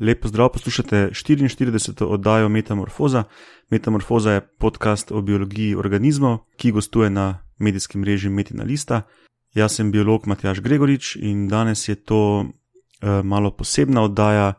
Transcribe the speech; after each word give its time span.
Lepo 0.00 0.28
zdrav, 0.28 0.48
poslušate 0.48 1.10
44. 1.12 2.04
oddajo 2.04 2.48
Metamorfoza. 2.48 3.24
Metamorfoza 3.70 4.32
je 4.32 4.40
podcast 4.58 5.12
o 5.12 5.20
biologiji 5.20 5.74
organizmov, 5.74 6.38
ki 6.56 6.72
gostuje 6.72 7.10
na 7.10 7.38
medijskem 7.58 8.00
mreži 8.00 8.28
Metina 8.28 8.64
Lista. 8.64 9.02
Jaz 9.54 9.74
sem 9.74 9.90
biolog 9.92 10.26
Matjaš 10.26 10.60
Gregorič 10.60 11.16
in 11.16 11.48
danes 11.48 11.88
je 11.88 11.94
to 11.94 12.40
uh, 12.40 13.24
malo 13.24 13.50
posebna 13.50 14.02
oddaja, 14.02 14.52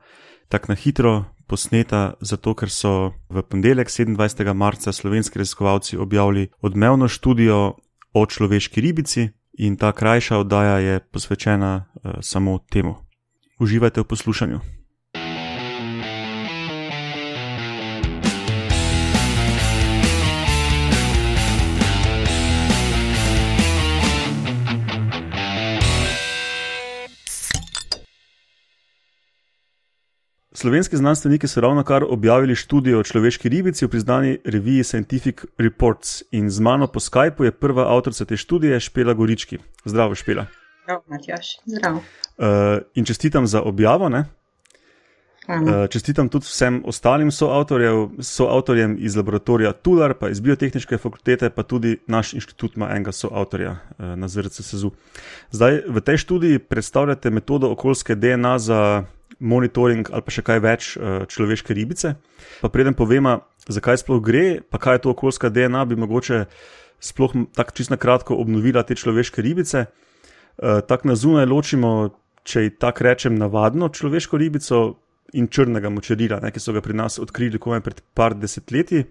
tako 0.49 0.65
na 0.69 0.75
hitro 0.75 1.25
posneta, 1.47 2.13
zato 2.21 2.53
ker 2.53 2.69
so 2.69 3.11
v 3.29 3.41
ponedeljek 3.41 3.87
27. 3.87 4.53
marca 4.53 4.91
slovenski 4.91 5.39
raziskovalci 5.39 5.97
objavili 5.97 6.49
odmevno 6.61 7.07
študijo 7.07 7.75
o 8.13 8.25
človeški 8.25 8.81
ribici 8.81 9.29
in 9.53 9.77
ta 9.77 9.91
krajša 9.91 10.37
oddaja 10.37 10.77
je 10.77 10.99
posvečena 10.99 11.85
uh, 11.85 12.11
samo 12.21 12.59
temu. 12.69 12.95
Uživajte 13.59 14.01
v 14.01 14.05
poslušanju. 14.05 14.80
Slovenski 30.53 30.97
znanstveniki 30.97 31.47
so 31.47 31.61
ravno 31.61 31.83
kar 31.83 32.03
objavili 32.09 32.55
študijo 32.55 32.99
o 32.99 33.03
človeški 33.03 33.49
ribici 33.49 33.85
v 33.85 33.89
priznani 33.89 34.37
reviji 34.45 34.83
Scientific 34.83 35.45
Reports 35.57 36.23
in 36.31 36.49
z 36.49 36.59
mano 36.59 36.87
po 36.87 36.99
Skypu 36.99 37.43
je 37.43 37.51
prva 37.51 37.95
avtorica 37.95 38.25
te 38.25 38.37
študije 38.37 38.79
Špela 38.79 39.13
Gorički. 39.13 39.57
Zdravo, 39.85 40.15
Špela. 40.15 40.45
Zdravo, 40.83 41.03
Matjaš. 41.07 41.57
Zdravo. 41.65 41.97
Uh, 41.97 42.45
in 42.93 43.05
čestitam 43.05 43.47
za 43.47 43.61
objavo. 43.61 44.05
Uh, 44.05 45.87
čestitam 45.89 46.29
tudi 46.29 46.45
vsem 46.45 46.83
ostalim 46.85 47.31
soavtorjem 48.19 48.97
iz 48.99 49.15
laboratorija 49.15 49.71
Tular, 49.71 50.13
pa 50.13 50.29
iz 50.29 50.39
Biotehnične 50.39 50.97
fakultete, 50.97 51.49
pa 51.49 51.63
tudi 51.63 51.97
naš 52.07 52.33
inštitut 52.33 52.75
ima 52.75 52.89
enega 52.89 53.11
soavtorja 53.11 53.71
uh, 53.71 54.05
na 54.05 54.27
ZRC 54.27 54.61
SEZU. 54.61 54.91
Zdaj, 55.51 55.81
v 55.87 56.01
tej 56.01 56.17
študiji 56.17 56.59
predstavljate 56.59 57.29
metodo 57.29 57.71
okoljske 57.71 58.15
DNA 58.15 58.59
za 58.59 59.03
monitoring 59.41 60.07
ali 60.13 60.23
pa 60.25 60.33
še 60.33 60.43
kaj 60.45 60.61
več 60.63 60.91
uh, 60.95 61.25
človeške 61.27 61.73
ribice. 61.75 62.15
Pa 62.61 62.69
preden 62.69 62.95
povemo, 62.97 63.41
zakaj 63.67 64.01
sploh 64.03 64.21
gre, 64.23 64.61
pa 64.61 64.77
kaj 64.81 64.99
je 64.99 65.03
to 65.05 65.13
okoljska 65.15 65.49
DNA, 65.49 65.83
bi 65.89 65.99
mogoče 65.99 66.45
sploh 67.01 67.33
tako 67.57 67.75
čisto 67.75 67.97
kratko 67.97 68.37
obnovila 68.37 68.85
te 68.85 68.95
človeške 68.95 69.41
ribice. 69.41 69.87
Uh, 70.61 70.79
tako 70.85 71.11
na 71.11 71.17
zunaj 71.17 71.49
ločimo, 71.49 72.11
če 72.45 72.69
tako 72.81 73.09
rečem, 73.09 73.35
navadno 73.37 73.89
človeško 73.89 74.37
ribico 74.37 74.81
in 75.37 75.47
črnega 75.47 75.89
močerila, 75.89 76.41
ne, 76.43 76.51
ki 76.51 76.59
so 76.59 76.73
ga 76.75 76.81
pri 76.83 76.97
nas 76.97 77.17
odkrili 77.21 77.59
komaj 77.61 77.83
pred 77.85 78.01
par 78.13 78.35
desetletji. 78.37 79.05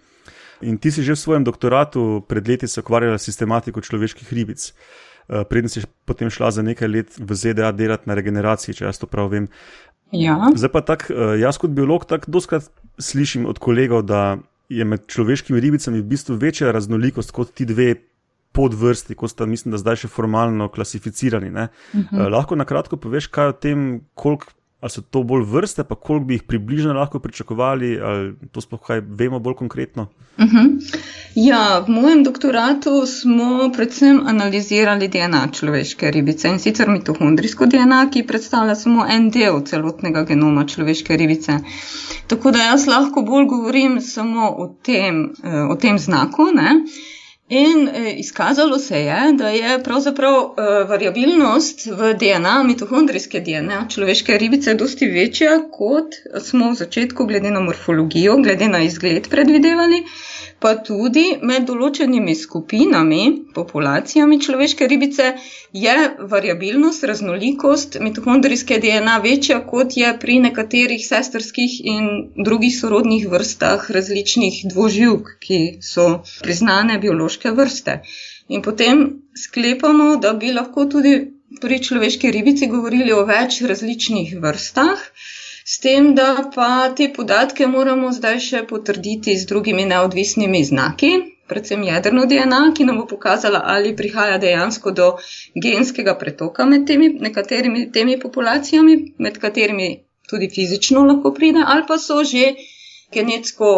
In 0.68 0.76
ti 0.76 0.90
si 0.92 1.02
že 1.02 1.16
v 1.16 1.22
svojem 1.22 1.44
doktoratu 1.44 2.20
pred 2.28 2.44
leti 2.44 2.68
se 2.68 2.84
ukvarjala 2.84 3.18
s 3.18 3.24
sistematiko 3.24 3.80
človeških 3.80 4.28
ribic. 4.32 4.70
Uh, 4.70 5.44
Preden 5.48 5.70
si 5.70 5.80
potem 6.04 6.30
šla 6.30 6.50
za 6.50 6.62
nekaj 6.62 6.88
let 6.88 7.14
v 7.14 7.34
ZDA 7.34 7.70
delati 7.72 8.10
na 8.10 8.18
regeneraciji, 8.18 8.74
če 8.74 8.84
jaz 8.88 8.98
to 8.98 9.06
prav 9.06 9.30
vem. 9.30 9.46
Ja. 10.12 10.50
Zdaj 10.56 10.72
pa 10.72 10.80
tako, 10.80 11.12
eh, 11.12 11.40
jaz 11.40 11.58
kot 11.58 11.70
biolog 11.70 12.04
tako 12.04 12.30
doskrat 12.30 12.70
slišim 12.98 13.46
od 13.46 13.58
kolegov, 13.58 14.02
da 14.02 14.38
je 14.68 14.84
med 14.84 15.06
človeškimi 15.06 15.60
ribicami 15.60 16.00
v 16.00 16.06
bistvu 16.12 16.36
večja 16.38 16.72
raznolikost 16.72 17.30
kot 17.34 17.54
ti 17.54 17.64
dve 17.64 17.94
podvrsti, 18.52 19.14
kot 19.14 19.30
sta, 19.30 19.46
mislim, 19.46 19.72
da 19.74 19.78
zdaj 19.78 20.04
še 20.04 20.08
formalno 20.10 20.68
klasificirani. 20.68 21.50
Uh 21.50 21.54
-huh. 21.54 22.06
uh, 22.12 22.26
lahko 22.32 22.56
na 22.56 22.64
kratko 22.64 22.96
poveš, 22.96 23.26
kaj 23.26 23.48
o 23.48 23.52
tem, 23.52 24.00
koliko 24.14 24.46
ali 24.80 24.90
so 24.90 25.02
to 25.02 25.22
bolj 25.22 25.44
vrste, 25.44 25.84
pa 25.84 25.94
koliko 25.94 26.24
bi 26.24 26.34
jih 26.34 26.42
približno 26.42 26.92
lahko 26.92 27.18
pričakovali, 27.18 27.98
ali 28.00 28.34
to 28.52 28.60
sploh 28.60 28.80
kaj 28.86 29.00
vemo 29.00 29.38
bolj 29.38 29.54
konkretno? 29.54 30.06
Uh 30.36 30.44
mhm. 30.44 30.56
-huh. 30.56 31.00
Ja, 31.34 31.78
v 31.78 31.88
mojem 31.88 32.24
doktoratu 32.24 33.06
smo 33.06 33.70
predvsem 33.72 34.26
analizirali 34.26 35.08
DNA 35.08 35.48
človeške 35.52 36.10
ribice 36.10 36.48
in 36.48 36.58
sicer 36.58 36.88
mitohondrijsko 36.88 37.66
DNA, 37.66 38.10
ki 38.10 38.26
predstavlja 38.26 38.74
samo 38.74 39.06
en 39.06 39.30
del 39.30 39.60
celotnega 39.64 40.24
genoma 40.24 40.66
človeške 40.66 41.16
ribice. 41.16 41.58
Tako 42.26 42.50
da 42.50 42.58
jaz 42.58 42.86
lahko 42.86 43.22
bolj 43.22 43.46
govorim 43.46 44.00
samo 44.00 44.50
o 44.50 44.74
tem, 44.82 45.34
eh, 45.44 45.62
o 45.70 45.76
tem 45.76 45.98
znaku. 45.98 46.42
Ne? 46.54 46.70
In 47.50 47.88
eh, 47.88 48.12
izkazalo 48.18 48.78
se 48.78 48.98
je, 49.00 49.32
da 49.32 49.48
je 49.48 49.82
pravzaprav 49.82 50.34
eh, 50.34 50.84
variabilnost 50.88 51.86
v 51.86 52.12
DNA, 52.14 52.62
mitohondrijske 52.62 53.40
DNA 53.40 53.88
človeške 53.88 54.38
ribice, 54.38 54.74
dosti 54.74 55.06
večja, 55.06 55.56
kot 55.72 56.14
smo 56.40 56.70
v 56.70 56.78
začetku, 56.78 57.26
glede 57.26 57.50
na 57.50 57.60
morfologijo, 57.60 58.36
glede 58.36 58.68
na 58.68 58.82
izgled, 58.86 59.26
predvidevali 59.28 60.04
pa 60.60 60.74
tudi 60.84 61.24
med 61.50 61.64
določenimi 61.68 62.34
skupinami, 62.36 63.20
populacijami 63.56 64.38
človeške 64.44 64.88
ribice, 64.92 65.30
je 65.72 65.94
variabilnost, 66.32 67.06
raznolikost 67.10 67.96
mitohondrijske 68.04 68.78
DNA 68.84 69.16
večja, 69.24 69.60
kot 69.72 69.96
je 69.96 70.12
pri 70.20 70.38
nekaterih 70.46 71.00
sestrskih 71.06 71.78
in 71.94 72.10
drugih 72.36 72.76
sorodnih 72.76 73.26
vrstah 73.32 73.88
različnih 73.98 74.62
dvoživk, 74.74 75.34
ki 75.40 75.60
so 75.92 76.08
priznane 76.44 77.00
biološke 77.00 77.56
vrste. 77.56 78.00
In 78.48 78.62
potem 78.62 79.04
sklepamo, 79.36 80.16
da 80.16 80.34
bi 80.34 80.52
lahko 80.52 80.84
tudi 80.92 81.14
pri 81.60 81.82
človeški 81.82 82.30
ribici 82.30 82.68
govorili 82.70 83.12
o 83.16 83.24
več 83.26 83.62
različnih 83.66 84.36
vrstah. 84.42 85.08
S 85.70 85.78
tem, 85.78 86.14
da 86.18 86.50
pa 86.54 86.68
te 86.98 87.06
podatke 87.16 87.66
moramo 87.72 88.08
zdaj 88.14 88.38
še 88.46 88.62
potrditi 88.70 89.34
z 89.38 89.46
drugimi 89.50 89.84
neodvisnimi 89.90 90.62
znaki, 90.70 91.10
predvsem 91.52 91.84
jedrno 91.88 92.24
DNA, 92.32 92.60
ki 92.78 92.86
nam 92.88 92.98
bo 93.00 93.04
pokazala, 93.12 93.60
ali 93.74 93.92
prihaja 94.00 94.40
dejansko 94.44 94.94
do 95.00 95.06
genskega 95.66 96.16
pretoka 96.22 96.66
med 96.72 96.88
temi, 96.90 97.12
nekaterimi 97.26 97.84
temi 97.98 98.18
populacijami, 98.24 98.96
med 99.26 99.38
katerimi 99.44 99.88
tudi 100.32 100.50
fizično 100.56 101.06
lahko 101.06 101.34
pride, 101.38 101.62
ali 101.74 101.86
pa 101.86 101.98
so 101.98 102.18
že 102.32 102.50
genetsko 103.14 103.70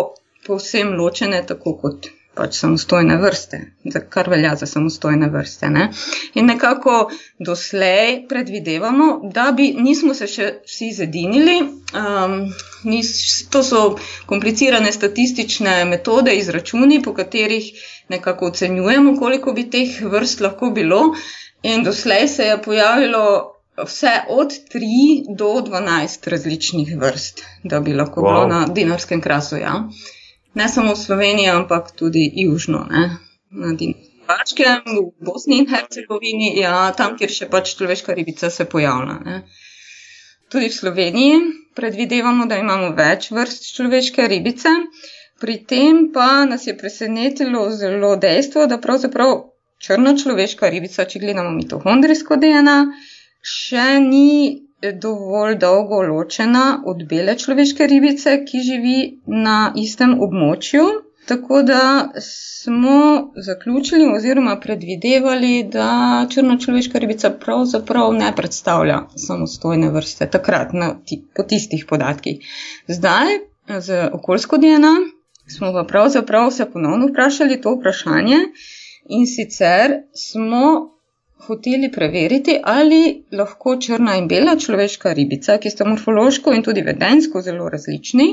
povsem 0.47 0.97
ločene, 0.99 1.45
tako 1.47 1.77
kot 1.85 2.13
pač 2.35 2.57
samostojne 2.57 3.19
vrste, 3.21 3.59
kar 4.09 4.31
velja 4.33 4.55
za 4.57 4.67
samostojne 4.67 5.29
vrste. 5.33 5.69
Ne? 5.71 5.89
In 6.35 6.47
nekako 6.49 7.11
doslej 7.39 8.23
predvidevamo, 8.29 9.09
da 9.35 9.51
bi 9.57 9.73
nismo 9.77 10.15
se 10.17 10.29
še 10.31 10.49
vsi 10.65 10.93
zedinili. 10.97 11.59
Um, 11.93 12.39
nis, 12.89 13.13
to 13.53 13.61
so 13.63 13.83
komplicirane 14.27 14.93
statistične 14.93 15.83
metode, 15.91 16.33
izračuni, 16.41 17.03
po 17.05 17.13
katerih 17.15 17.69
nekako 18.09 18.49
ocenjujemo, 18.53 19.17
koliko 19.21 19.53
bi 19.53 19.69
teh 19.71 20.01
vrst 20.01 20.41
lahko 20.41 20.73
bilo. 20.73 21.03
In 21.63 21.85
doslej 21.85 22.27
se 22.29 22.49
je 22.49 22.57
pojavilo 22.63 23.27
vse 23.77 24.17
od 24.33 24.57
3 24.73 25.37
do 25.37 25.53
12 25.69 26.27
različnih 26.33 26.97
vrst, 26.97 27.45
da 27.63 27.81
bi 27.81 27.93
lahko 27.93 28.21
wow. 28.21 28.33
bilo 28.33 28.47
na 28.49 28.67
dinarskem 28.73 29.21
krasu. 29.21 29.61
Ja 29.61 29.77
ne 30.55 30.69
samo 30.69 30.95
v 30.95 30.99
Sloveniji, 30.99 31.49
ampak 31.49 31.93
tudi 31.97 32.31
južno, 32.35 32.87
ne? 32.91 33.19
na 33.53 33.73
Dinarskem, 33.77 34.81
v 34.87 35.25
Bosni 35.25 35.59
in 35.61 35.67
Hercegovini, 35.69 36.55
ja, 36.61 36.93
tam, 36.97 37.17
kjer 37.21 37.31
še 37.31 37.49
pač 37.53 37.75
človeška 37.77 38.17
ribica 38.17 38.49
se 38.51 38.65
pojavlja. 38.65 39.19
Ne? 39.27 39.43
Tudi 40.53 40.69
v 40.69 40.77
Sloveniji 40.77 41.41
predvidevamo, 41.77 42.47
da 42.49 42.57
imamo 42.61 42.93
več 42.97 43.31
vrst 43.33 43.73
človeške 43.77 44.29
ribice, 44.29 44.73
pri 45.43 45.59
tem 45.69 46.09
pa 46.15 46.45
nas 46.49 46.67
je 46.67 46.77
presenetilo 46.79 47.67
zelo 47.75 48.15
dejstvo, 48.17 48.67
da 48.71 48.79
pravzaprav 48.79 49.33
črna 49.83 50.15
človeška 50.17 50.69
ribica, 50.71 51.05
če 51.05 51.21
gledamo 51.25 51.51
mitohondrijsko 51.57 52.39
DNA, 52.39 52.77
še 53.43 53.87
ni 54.05 54.62
dovolj 54.93 55.57
dolgo 55.59 56.03
ločena 56.03 56.83
od 56.87 57.05
bele 57.09 57.37
človeške 57.39 57.87
ribice, 57.87 58.45
ki 58.45 58.63
živi 58.67 58.99
na 59.27 59.73
istem 59.77 60.19
območju. 60.21 60.85
Tako 61.27 61.63
da 61.63 62.11
smo 62.21 63.31
zaključili 63.37 64.09
oziroma 64.17 64.57
predvidevali, 64.61 65.69
da 65.73 66.27
črna 66.31 66.59
človeška 66.59 66.99
ribica 66.99 67.31
pravzaprav 67.31 68.13
ne 68.13 68.33
predstavlja 68.37 68.99
samostojne 69.27 69.91
vrste 69.91 70.27
takrat 70.31 70.73
na, 70.73 70.97
po 71.37 71.43
tistih 71.43 71.87
podatkih. 71.89 72.43
Zdaj, 72.89 73.39
z 73.79 74.09
okoljsko 74.13 74.59
DNA, 74.59 74.95
smo 75.57 75.73
pa 75.73 75.85
pravzaprav 75.89 76.51
se 76.51 76.71
ponovno 76.73 77.07
vprašali 77.07 77.61
to 77.61 77.77
vprašanje 77.77 78.39
in 79.09 79.27
sicer 79.27 79.93
smo 80.15 80.93
hoteli 81.47 81.91
preveriti, 81.93 82.59
ali 82.63 83.25
lahko 83.33 83.77
črna 83.81 84.17
in 84.21 84.29
bela 84.29 84.57
človeška 84.57 85.13
ribica, 85.19 85.59
ki 85.59 85.71
sta 85.71 85.89
morfološko 85.89 86.55
in 86.57 86.63
tudi 86.63 86.83
vedensko 86.87 87.43
zelo 87.43 87.69
različni, 87.69 88.29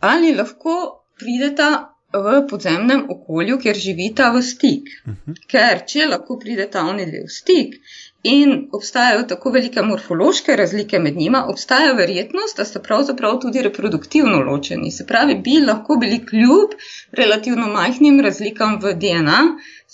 ali 0.00 0.34
lahko 0.34 0.78
prideta 1.18 1.70
v 2.14 2.46
podzemnem 2.50 3.06
okolju, 3.10 3.58
kjer 3.58 3.76
živita 3.76 4.30
v 4.30 4.42
stik. 4.42 4.90
Uh 5.04 5.12
mhm. 5.12 5.20
-huh. 5.26 5.46
Ker 5.50 5.84
če 5.86 6.06
lahko 6.06 6.38
prideta 6.38 6.82
oni 6.90 7.06
dve 7.06 7.22
v 7.26 7.30
stik 7.30 7.74
in 8.22 8.68
obstajajo 8.72 9.22
tako 9.28 9.50
velike 9.50 9.82
morfološke 9.82 10.56
razlike 10.56 10.98
med 10.98 11.16
njima, 11.16 11.44
obstaja 11.48 11.92
verjetnost, 11.92 12.56
da 12.56 12.64
sta 12.64 12.80
pravzaprav 12.80 13.40
tudi 13.40 13.62
reproduktivno 13.62 14.38
ločeni. 14.40 14.90
Se 14.90 15.06
pravi, 15.06 15.34
bi 15.34 15.58
lahko 15.66 15.96
bili 15.96 16.26
kljub 16.26 16.70
relativno 17.12 17.66
majhnim 17.66 18.20
razlikam 18.20 18.78
v 18.82 18.94
DNA 18.94 19.40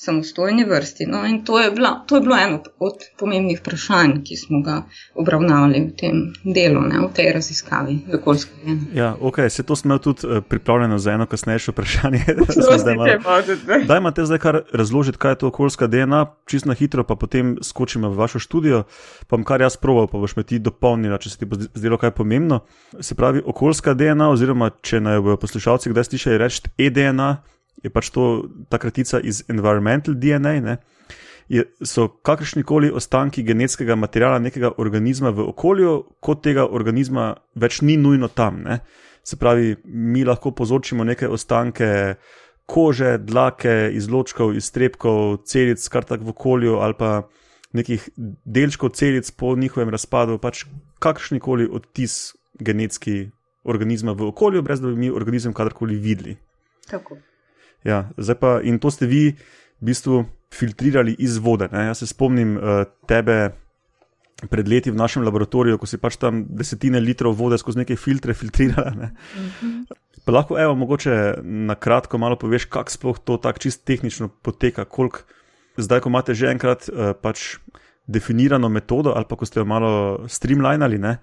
samostojni 0.00 0.64
vrsti. 0.64 1.06
No, 1.06 1.26
in 1.26 1.44
to 1.44 1.60
je, 1.60 1.70
bila, 1.70 2.04
to 2.06 2.16
je 2.16 2.20
bilo 2.20 2.36
eno 2.36 2.62
od 2.78 2.94
pomembnih 3.18 3.58
vprašanj, 3.60 4.22
ki 4.24 4.36
smo 4.36 4.62
ga 4.64 4.82
obravnavali 5.14 5.80
v 5.80 5.90
tem 5.96 6.22
delu, 6.44 6.80
ne, 6.80 7.02
v 7.04 7.10
tej 7.14 7.32
raziskavi, 7.36 7.98
v 8.08 8.16
okoljski 8.16 8.64
gen. 8.64 8.78
Ja, 8.96 9.12
ok, 9.20 9.38
se 9.48 9.62
to 9.62 9.76
smo 9.76 9.98
tudi 9.98 10.26
uh, 10.26 10.40
pripravljeno 10.48 10.98
za 10.98 11.12
eno 11.12 11.26
kasnejše 11.26 11.74
vprašanje. 11.74 12.24
Daj, 13.88 13.98
imate 13.98 14.24
zdaj 14.24 14.38
kar 14.38 14.60
razložiti, 14.72 15.18
kaj 15.18 15.32
je 15.32 15.38
to 15.44 15.52
okoljska 15.52 15.86
DNA, 15.86 16.24
čisto 16.46 16.68
na 16.68 16.74
hitro, 16.74 17.04
pa 17.04 17.14
potem 17.14 17.58
skočimo 17.62 18.08
v 18.08 18.16
vašo 18.16 18.38
študijo, 18.38 18.82
pa 19.28 19.36
bom 19.36 19.44
kar 19.44 19.60
jaz 19.60 19.76
proval, 19.76 20.08
pa 20.08 20.18
boš 20.18 20.36
me 20.36 20.48
ti 20.48 20.58
dopolnila, 20.58 21.20
če 21.20 21.30
se 21.30 21.38
ti 21.38 21.44
bo 21.44 21.60
zdelo 21.60 22.00
kaj 22.00 22.16
pomembno. 22.16 22.62
Se 23.00 23.14
pravi, 23.14 23.44
okoljska 23.44 23.94
DNA, 23.94 24.32
oziroma 24.32 24.70
če 24.80 25.04
naj 25.04 25.20
bojo 25.20 25.36
poslušalci 25.36 25.92
kdaj 25.92 26.08
slišali 26.08 26.40
reči 26.40 26.72
e-DNA, 26.78 27.34
je 27.82 27.90
pač 27.90 28.10
to 28.10 28.48
ta 28.68 28.78
kratica 28.78 29.20
iz 29.20 29.44
environmental 29.48 30.14
DNA. 30.14 30.54
Ne? 30.60 30.76
Je, 31.50 31.64
so 31.82 32.08
kakršni 32.08 32.62
koli 32.62 32.90
ostanki 32.94 33.42
genetskega 33.42 33.96
materiala 33.98 34.38
nekega 34.38 34.72
organizma 34.78 35.32
v 35.34 35.48
okolju, 35.50 35.94
kot 36.22 36.44
tega 36.44 36.68
organizma 36.68 37.32
več 37.54 37.80
ni 37.82 37.96
nujno 37.98 38.28
tam. 38.28 38.62
Ne? 38.66 38.80
Se 39.26 39.36
pravi, 39.36 39.74
mi 39.84 40.24
lahko 40.24 40.54
povzročimo 40.56 41.04
neke 41.04 41.28
ostanke 41.28 41.90
kože, 42.70 43.18
dlake, 43.18 43.90
izločkov, 43.98 44.54
iztrebkov, 44.54 45.42
celic, 45.50 45.82
kar 45.90 46.06
tak 46.06 46.22
v 46.22 46.30
okolju, 46.30 46.78
ali 46.78 46.94
pa 46.94 47.10
nekih 47.74 48.06
delčkov 48.46 48.94
celic 48.94 49.30
po 49.34 49.56
njihovem 49.58 49.90
razpadu, 49.90 50.38
pač 50.38 50.64
kakršni 51.02 51.40
koli 51.42 51.66
odtis 51.66 52.36
genetski 52.60 53.30
organizma 53.64 54.14
v 54.14 54.30
okolju, 54.30 54.62
brez 54.62 54.80
da 54.80 54.88
bi 54.88 55.06
mi 55.06 55.10
organizem 55.10 55.54
kadarkoli 55.54 55.98
videli. 55.98 56.36
Tako. 56.90 57.18
Ja, 57.84 58.10
zdaj 58.16 58.36
pa 58.40 58.50
in 58.62 58.78
to 58.78 58.90
ste 58.92 59.08
vi 59.08 59.32
v 59.80 59.84
bistvu 59.88 60.24
filtrirali 60.52 61.14
iz 61.18 61.38
vode. 61.38 61.70
Ne? 61.72 61.86
Jaz 61.90 62.02
se 62.02 62.10
spomnim 62.10 62.56
uh, 62.56 62.84
tebe 63.08 63.54
pred 64.50 64.68
leti 64.68 64.90
v 64.90 64.96
našem 64.96 65.24
laboratoriju, 65.24 65.78
ko 65.78 65.86
si 65.88 66.00
pač 66.00 66.16
tam 66.20 66.44
desetine 66.48 67.00
litrov 67.00 67.36
vode 67.36 67.58
skozi 67.60 67.82
neke 67.82 67.96
filtre 67.96 68.34
filtrirala. 68.40 68.92
Ne? 68.96 69.12
Uh 69.12 69.40
-huh. 69.62 69.98
Pa 70.24 70.32
lahko, 70.32 70.58
evo, 70.60 70.74
mogoče 70.74 71.40
na 71.42 71.74
kratko 71.74 72.18
malo 72.18 72.36
poveš, 72.36 72.64
kako 72.64 72.90
sploh 72.90 73.18
to 73.24 73.36
tako 73.36 73.58
čist 73.58 73.84
tehnično 73.84 74.28
poteka, 74.28 74.84
koliko 74.84 75.20
zdaj, 75.76 76.00
ko 76.00 76.08
imate 76.08 76.34
že 76.34 76.50
enkrat 76.50 76.88
uh, 76.88 77.12
pač 77.22 77.56
definirano 78.10 78.68
metodo, 78.68 79.14
ali 79.16 79.24
pa 79.28 79.36
ko 79.36 79.46
ste 79.46 79.60
jo 79.60 79.64
malo 79.64 79.92
streamlinali, 80.28 80.98
ne? 80.98 81.18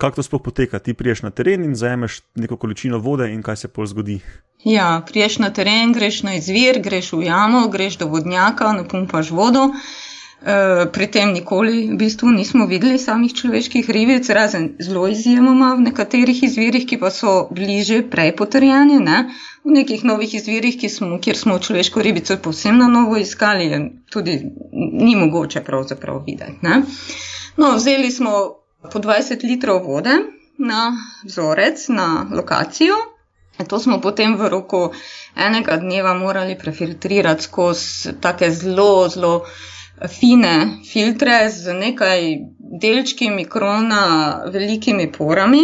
kako 0.00 0.16
to 0.16 0.22
sploh 0.22 0.42
poteka. 0.42 0.78
Ti 0.78 0.94
priješ 0.94 1.22
na 1.22 1.30
teren 1.30 1.64
in 1.64 1.74
zajemeš 1.76 2.20
neko 2.34 2.56
količino 2.56 2.98
vode, 2.98 3.28
in 3.32 3.42
kaj 3.42 3.56
se 3.56 3.68
pol 3.68 3.86
zgodi. 3.86 4.20
Ja, 4.64 5.02
priješ 5.08 5.38
na 5.38 5.50
teren, 5.52 5.92
greš 5.92 6.22
na 6.22 6.34
izvir, 6.34 6.80
greš 6.84 7.12
v 7.12 7.26
jamo, 7.28 7.66
greš 7.68 7.98
do 8.00 8.08
vodnjaka, 8.08 8.72
napumpaš 8.72 9.30
vodo. 9.30 9.68
E, 10.40 10.86
pri 10.92 11.06
tem 11.12 11.32
nikoli 11.36 11.92
v 11.92 11.96
bistvu 12.00 12.32
nismo 12.32 12.64
videli 12.66 12.98
samih 12.98 13.34
človeških 13.36 13.90
ribic, 13.90 14.24
razen 14.32 14.70
zelo 14.80 15.04
izjemoma 15.08 15.74
v 15.76 15.84
nekaterih 15.90 16.42
izvirih, 16.42 16.86
ki 16.88 16.96
pa 16.96 17.10
so 17.12 17.48
bliže 17.52 18.00
prej 18.08 18.32
potrjeni. 18.36 18.96
Ne? 19.04 19.28
V 19.64 19.76
nekih 19.76 20.04
novih 20.08 20.32
izvirih, 20.34 20.80
smo, 20.88 21.18
kjer 21.20 21.36
smo 21.36 21.58
človeško 21.58 22.00
ribico 22.00 22.38
povsem 22.40 22.78
na 22.80 22.88
novo 22.88 23.20
iskali, 23.20 23.68
tudi 24.08 24.40
ni 24.72 25.12
mogoče 25.16 25.60
pravzaprav 25.60 26.24
videti. 26.24 26.56
Ne? 26.62 26.82
No, 27.60 27.74
vzeli 27.76 28.08
smo 28.10 28.32
po 28.92 28.98
20 28.98 29.44
litrov 29.44 29.84
vode 29.84 30.16
na 30.56 30.96
vzorec, 31.24 31.88
na 31.88 32.26
lokacijo. 32.32 32.96
To 33.68 33.76
smo 33.78 34.00
potem 34.00 34.38
v 34.40 34.48
roku 34.48 34.88
enega 35.36 35.76
dneva 35.76 36.14
morali 36.14 36.56
prefiltrirati 36.58 37.44
skozi 37.44 38.14
tako 38.20 38.48
zelo, 38.50 39.08
zelo 39.08 39.34
fine 40.08 40.78
filtre 40.84 41.50
z 41.50 41.74
nekaj 41.74 42.20
delčki 42.80 43.30
mikrona, 43.30 44.42
velikimi 44.52 45.12
porami, 45.12 45.62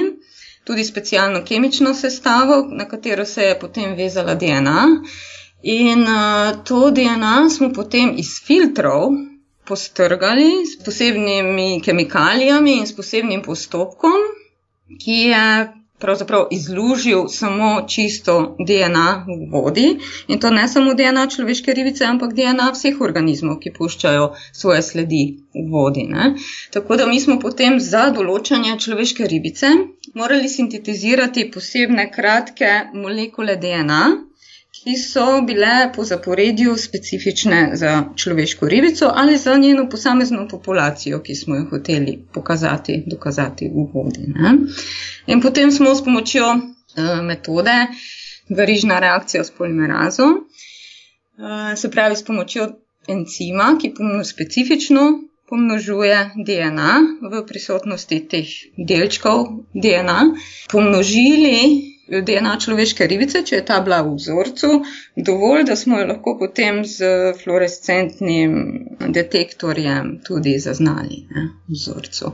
tudi 0.64 0.84
specialno 0.84 1.44
kemično 1.44 1.94
sestavo, 1.94 2.66
na 2.70 2.88
katero 2.88 3.24
se 3.24 3.42
je 3.42 3.58
potem 3.58 3.94
vezala 3.94 4.34
DNA. 4.34 4.86
In 5.62 6.02
uh, 6.02 6.64
to 6.64 6.90
DNA 6.90 7.50
smo 7.50 7.72
potem 7.72 8.14
iz 8.18 8.36
filtrov 8.46 9.10
postrgali 9.66 10.66
s 10.66 10.84
posebnimi 10.84 11.80
kemikalijami 11.84 12.76
in 12.78 12.86
s 12.86 12.96
posebnim 12.96 13.42
postopkom, 13.42 14.20
ki 15.04 15.12
je 15.12 15.72
pravzaprav 15.98 16.46
izlužil 16.50 17.28
samo 17.28 17.87
čisto 17.88 18.56
DNA 18.69 19.25
v 19.28 19.50
vodi 19.50 19.87
in 20.28 20.40
to 20.40 20.50
ne 20.50 20.69
samo 20.69 20.94
DNA 20.94 21.26
človeške 21.26 21.72
ribice, 21.72 22.04
ampak 22.04 22.34
DNA 22.34 22.70
vseh 22.72 23.00
organizmov, 23.00 23.58
ki 23.60 23.72
puščajo 23.78 24.31
svoje 24.52 24.82
sledi 24.82 25.25
v 25.54 25.66
vodi. 25.72 26.06
Ne? 26.08 26.34
Tako 26.70 26.96
da 26.96 27.06
mi 27.06 27.20
smo 27.20 27.38
potem 27.40 27.81
za 27.81 28.10
določanje 28.10 28.78
človeške 28.78 29.26
ribice 29.26 29.72
morali 30.14 30.48
sintetizirati 30.48 31.50
posebne 31.50 32.10
kratke 32.12 32.72
molekule 32.94 33.56
DNA 33.56 34.02
ki 34.86 34.94
so 34.96 35.42
bile 35.42 35.90
po 35.94 36.04
zaporedju 36.04 36.76
specifične 36.76 37.70
za 37.74 38.04
človeško 38.16 38.68
ribico 38.68 39.10
ali 39.14 39.36
za 39.36 39.56
njeno 39.56 39.88
posamezno 39.90 40.48
populacijo, 40.48 41.22
ki 41.22 41.34
smo 41.34 41.56
jo 41.56 41.64
hoteli 41.70 42.18
pokazati, 42.34 43.02
dokazati 43.06 43.68
v 43.68 43.86
vodi. 43.94 44.26
Ne? 44.26 44.52
In 45.26 45.40
potem 45.40 45.72
smo 45.72 45.94
s 45.94 46.04
pomočjo 46.04 46.52
uh, 46.54 46.62
metode 47.22 47.74
verižna 48.48 48.98
reakcija 48.98 49.44
s 49.44 49.50
polimerazo, 49.50 50.22
uh, 50.24 51.74
se 51.76 51.90
pravi 51.90 52.16
s 52.16 52.24
pomočjo 52.24 52.68
encima, 53.08 53.78
ki 53.82 53.94
pomno 53.94 54.24
specifično 54.24 55.08
pomnožuje 55.48 56.30
DNA 56.46 56.94
v 57.32 57.42
prisotnosti 57.46 58.20
teh 58.28 58.54
delčkov 58.78 59.46
DNA, 59.74 60.20
pomnožili 60.70 61.95
DNA 62.06 62.53
človeške 62.62 63.06
ribice, 63.06 63.43
če 63.43 63.56
je 63.56 63.64
ta 63.67 63.81
bila 63.82 63.99
v 64.06 64.14
vzorcu, 64.14 64.69
dovolj, 65.17 65.64
da 65.67 65.76
smo 65.76 65.99
jo 65.99 66.06
lahko 66.06 66.37
potem 66.38 66.85
z 66.87 67.08
fluorescentnim 67.41 68.53
detektorjem 69.11 70.12
tudi 70.26 70.55
zaznali 70.62 71.25
ne, 71.35 71.49
v 71.67 71.75
vzorcu. 71.75 72.31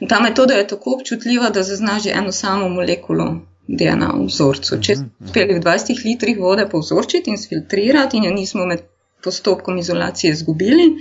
In 0.00 0.10
ta 0.10 0.18
metoda 0.20 0.58
je 0.58 0.66
tako 0.74 0.96
občutljiva, 0.98 1.50
da 1.50 1.62
zazna 1.62 2.00
že 2.02 2.10
eno 2.18 2.32
samo 2.32 2.68
molekulo 2.68 3.28
DNA 3.68 4.10
v 4.16 4.26
vzorcu. 4.26 4.80
Če 4.82 4.96
smo 4.96 5.06
mhm, 5.06 5.28
uspeli 5.28 5.58
v 5.58 5.62
20 5.62 6.02
litrih 6.04 6.40
vode 6.40 6.66
povzročiti 6.70 7.30
in 7.30 7.38
sfiltrirati 7.38 8.18
in 8.18 8.26
jo 8.26 8.32
nismo 8.34 8.66
med 8.66 8.82
postopkom 9.22 9.78
izolacije 9.78 10.32
izgubili, 10.32 10.96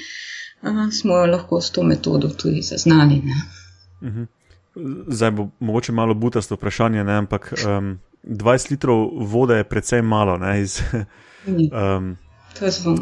smo 0.94 1.18
jo 1.18 1.25
lahko 1.25 1.62
s 1.62 1.72
to 1.72 1.84
metodo 1.84 2.30
tudi 2.30 2.62
zaznali. 2.62 3.18
Ne. 3.25 3.42
Mhm. 4.10 4.30
Zdaj 5.08 5.32
bo 5.32 5.50
mogoče 5.60 5.92
malo 5.92 6.13
butasto 6.13 6.56
vprašanje, 6.56 7.04
ne, 7.04 7.18
ampak 7.18 7.54
um, 7.68 7.98
20 8.24 8.72
litrov 8.72 9.10
vode 9.13 9.58
je 9.58 9.63
precej 9.63 10.01
malo. 10.01 10.38
Ne, 10.38 10.62
iz, 10.62 10.82
um, 11.48 12.18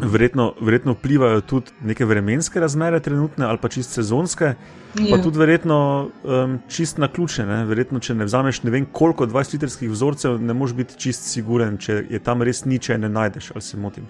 verjetno, 0.02 0.54
verjetno 0.60 0.92
vplivajo 0.92 1.40
tudi 1.40 1.70
neke 1.84 2.04
vremenske 2.04 2.60
razmere, 2.60 3.00
trenutne 3.00 3.44
ali 3.46 3.58
pa 3.58 3.68
čist 3.68 3.92
sezonske, 3.92 4.44
ja. 4.44 5.06
pa 5.10 5.22
tudi 5.22 5.38
verjetno 5.38 6.10
um, 6.22 6.58
čist 6.68 6.98
na 6.98 7.08
ključe. 7.08 7.46
Ne. 7.46 7.64
Verjetno, 7.64 8.00
če 8.00 8.14
ne 8.14 8.24
vzameš 8.24 8.62
ne 8.62 8.70
vem 8.70 8.86
koliko 8.92 9.26
20 9.26 9.52
litrskih 9.58 9.90
vzorcev, 9.90 10.38
ne 10.40 10.54
moreš 10.54 10.74
biti 10.74 10.98
čist 10.98 11.28
siguren, 11.32 11.78
če 11.78 12.04
je 12.10 12.22
tam 12.24 12.42
res 12.42 12.64
nič, 12.64 12.88
če 12.88 12.98
ne 12.98 13.08
najdeš 13.08 13.52
ali 13.54 13.62
se 13.62 13.76
motim. 13.76 14.08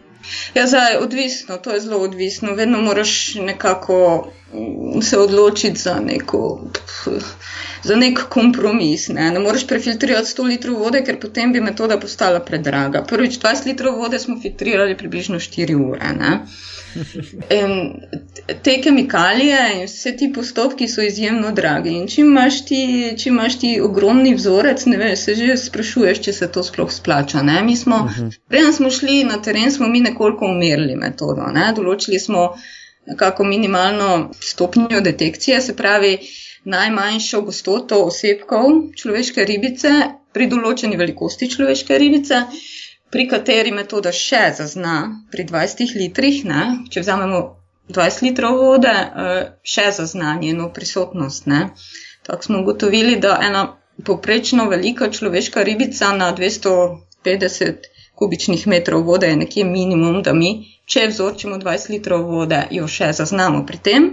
Ja, 0.55 0.67
zdaj, 0.67 0.99
odvisno, 1.01 1.57
to 1.57 1.73
je 1.73 1.81
zelo 1.81 2.03
odvisno. 2.05 2.55
Vedno 2.55 2.81
moraš 2.83 3.35
nekako 3.35 4.29
mm, 4.53 5.01
se 5.03 5.19
odločiti 5.19 5.81
za, 5.81 6.01
neko, 6.05 6.61
za 7.83 7.97
nek 7.97 8.25
kompromis. 8.29 9.09
Ne? 9.09 9.31
ne 9.31 9.39
moreš 9.41 9.67
prefiltrirati 9.67 10.29
100 10.29 10.49
litrov 10.49 10.79
vode, 10.79 11.05
ker 11.05 11.21
potem 11.21 11.53
bi 11.53 11.61
metoda 11.61 11.99
postala 12.01 12.41
predraga. 12.41 13.03
Prvič 13.03 13.39
20 13.41 13.67
litrov 13.73 13.97
vode 13.99 14.19
smo 14.19 14.41
filtrirali 14.41 14.97
približno 14.97 15.41
4 15.41 15.79
ure. 15.81 16.13
Ne? 16.19 16.41
In 17.51 17.93
te 18.63 18.81
kemikalije 18.83 19.59
in 19.75 19.85
vse 19.87 20.17
ti 20.17 20.33
postopki 20.35 20.89
so 20.89 21.03
izjemno 21.03 21.53
dragi. 21.53 21.93
In 22.01 22.09
če 22.11 22.21
imaš 22.25 22.65
ti, 22.67 22.81
če 23.19 23.29
imaš 23.31 23.59
ti 23.63 23.71
ogromni 23.81 24.35
vzorec, 24.35 24.85
ne 24.91 24.99
veš, 24.99 25.25
se 25.25 25.37
že 25.39 25.57
sprašuješ, 25.57 26.23
če 26.27 26.33
se 26.33 26.51
to 26.53 26.65
sploh 26.67 26.91
splača. 26.93 27.45
Ne? 27.47 27.63
Mi 27.63 27.77
smo, 27.77 28.05
mhm. 28.11 28.35
preden 28.49 28.75
smo 28.77 28.91
šli 28.91 29.23
na 29.25 29.39
teren, 29.43 29.71
smo 29.73 29.89
mi 29.89 30.01
nekoliko 30.01 30.51
umirili 30.51 30.99
metodo. 30.99 31.47
Ne? 31.55 31.71
Določili 31.77 32.19
smo 32.19 32.51
nekako 33.07 33.45
minimalno 33.45 34.31
stopnjo 34.41 35.01
detekcije, 35.01 35.61
se 35.61 35.77
pravi 35.77 36.19
najmanjšo 36.65 37.41
gostoto 37.43 38.03
osebkov 38.05 38.93
človeške 38.97 39.45
ribice 39.45 39.91
pri 40.33 40.47
določeni 40.47 40.99
velikosti 41.01 41.49
človeške 41.51 41.99
ribice 41.99 42.45
pri 43.11 43.27
kateri 43.29 43.73
metoda 43.75 44.13
še 44.15 44.43
zazna 44.59 44.97
pri 45.33 45.47
20 45.49 45.97
litrih, 45.99 46.45
ne? 46.47 46.63
če 46.91 47.03
vzamemo 47.03 47.41
20 47.91 48.23
litrov 48.29 48.59
vode, 48.61 48.93
še 49.67 49.89
zazna 49.97 50.37
njeno 50.39 50.69
prisotnost. 50.75 51.49
Tako 52.27 52.47
smo 52.47 52.61
ugotovili, 52.63 53.17
da 53.19 53.41
ena 53.43 53.65
poprečno 54.07 54.69
velika 54.71 55.11
človeška 55.11 55.65
ribica 55.67 56.13
na 56.17 56.31
250 56.37 57.91
kubičnih 58.21 58.67
metrov 58.69 59.07
vode 59.09 59.29
je 59.31 59.37
nekje 59.37 59.65
minimum, 59.65 60.21
da 60.23 60.35
mi, 60.37 60.51
če 60.85 61.07
vzorčimo 61.09 61.57
20 61.63 61.93
litrov 61.95 62.27
vode, 62.29 62.61
jo 62.77 62.89
še 62.89 63.13
zaznamo 63.17 63.63
pri 63.67 63.79
tem. 63.89 64.11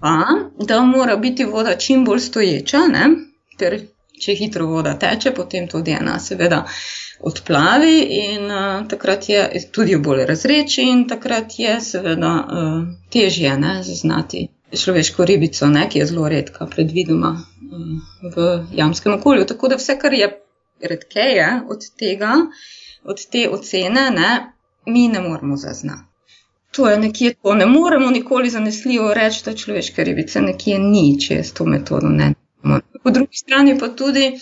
Pa, 0.00 0.14
da 0.70 0.82
mora 0.86 1.16
biti 1.16 1.44
voda 1.44 1.74
čim 1.86 2.04
bolj 2.06 2.22
stoječa, 2.28 2.86
ne? 2.92 3.08
ker 3.58 3.80
če 4.22 4.34
hitro 4.38 4.66
voda 4.70 4.94
teče, 4.98 5.32
potem 5.34 5.66
tudi 5.70 5.94
ena, 5.94 6.18
seveda, 6.22 6.62
odplavi 7.24 7.94
in 8.18 8.50
uh, 8.50 8.86
takrat 8.90 9.28
je 9.28 9.42
tudi 9.72 9.96
bolj 9.96 10.24
razreči, 10.28 10.86
in 10.90 11.04
takrat 11.10 11.58
je, 11.58 11.76
seveda, 11.80 12.32
uh, 12.42 12.78
težje 13.14 13.56
ne, 13.58 13.76
zaznati 13.86 14.46
človeško 14.74 15.26
ribico, 15.30 15.70
ne, 15.70 15.86
ki 15.90 16.02
je 16.02 16.08
zelo 16.10 16.28
redka, 16.30 16.66
predvidoma 16.70 17.34
uh, 17.34 18.30
v 18.36 18.48
jamskem 18.78 19.18
okolju. 19.18 19.46
Tako 19.50 19.72
da 19.74 19.78
vse, 19.80 19.98
kar 19.98 20.14
je 20.14 20.30
redkeje 20.82 21.48
od 21.70 21.86
tega, 21.98 22.34
od 23.04 23.26
te 23.30 23.48
ocene, 23.48 24.10
ne, 24.10 24.52
mi 24.86 25.08
ne 25.08 25.20
moremo 25.20 25.56
zaznati. 25.56 26.04
To 26.76 26.88
je 26.88 26.98
nekje 26.98 27.34
to. 27.34 27.54
Ne 27.54 27.66
moremo 27.66 28.10
nikoli 28.10 28.50
zanesljivo 28.50 29.14
reči, 29.14 29.42
da 29.44 29.54
človeške 29.54 30.04
ribice 30.04 30.40
nekje 30.40 30.78
ni, 30.78 31.20
če 31.20 31.42
s 31.44 31.52
to 31.52 31.64
metodo 31.64 32.08
ne 32.08 32.34
Po 33.02 33.10
drugi 33.10 33.36
strani 33.36 33.78
pa 33.78 33.88
tudi, 33.88 34.38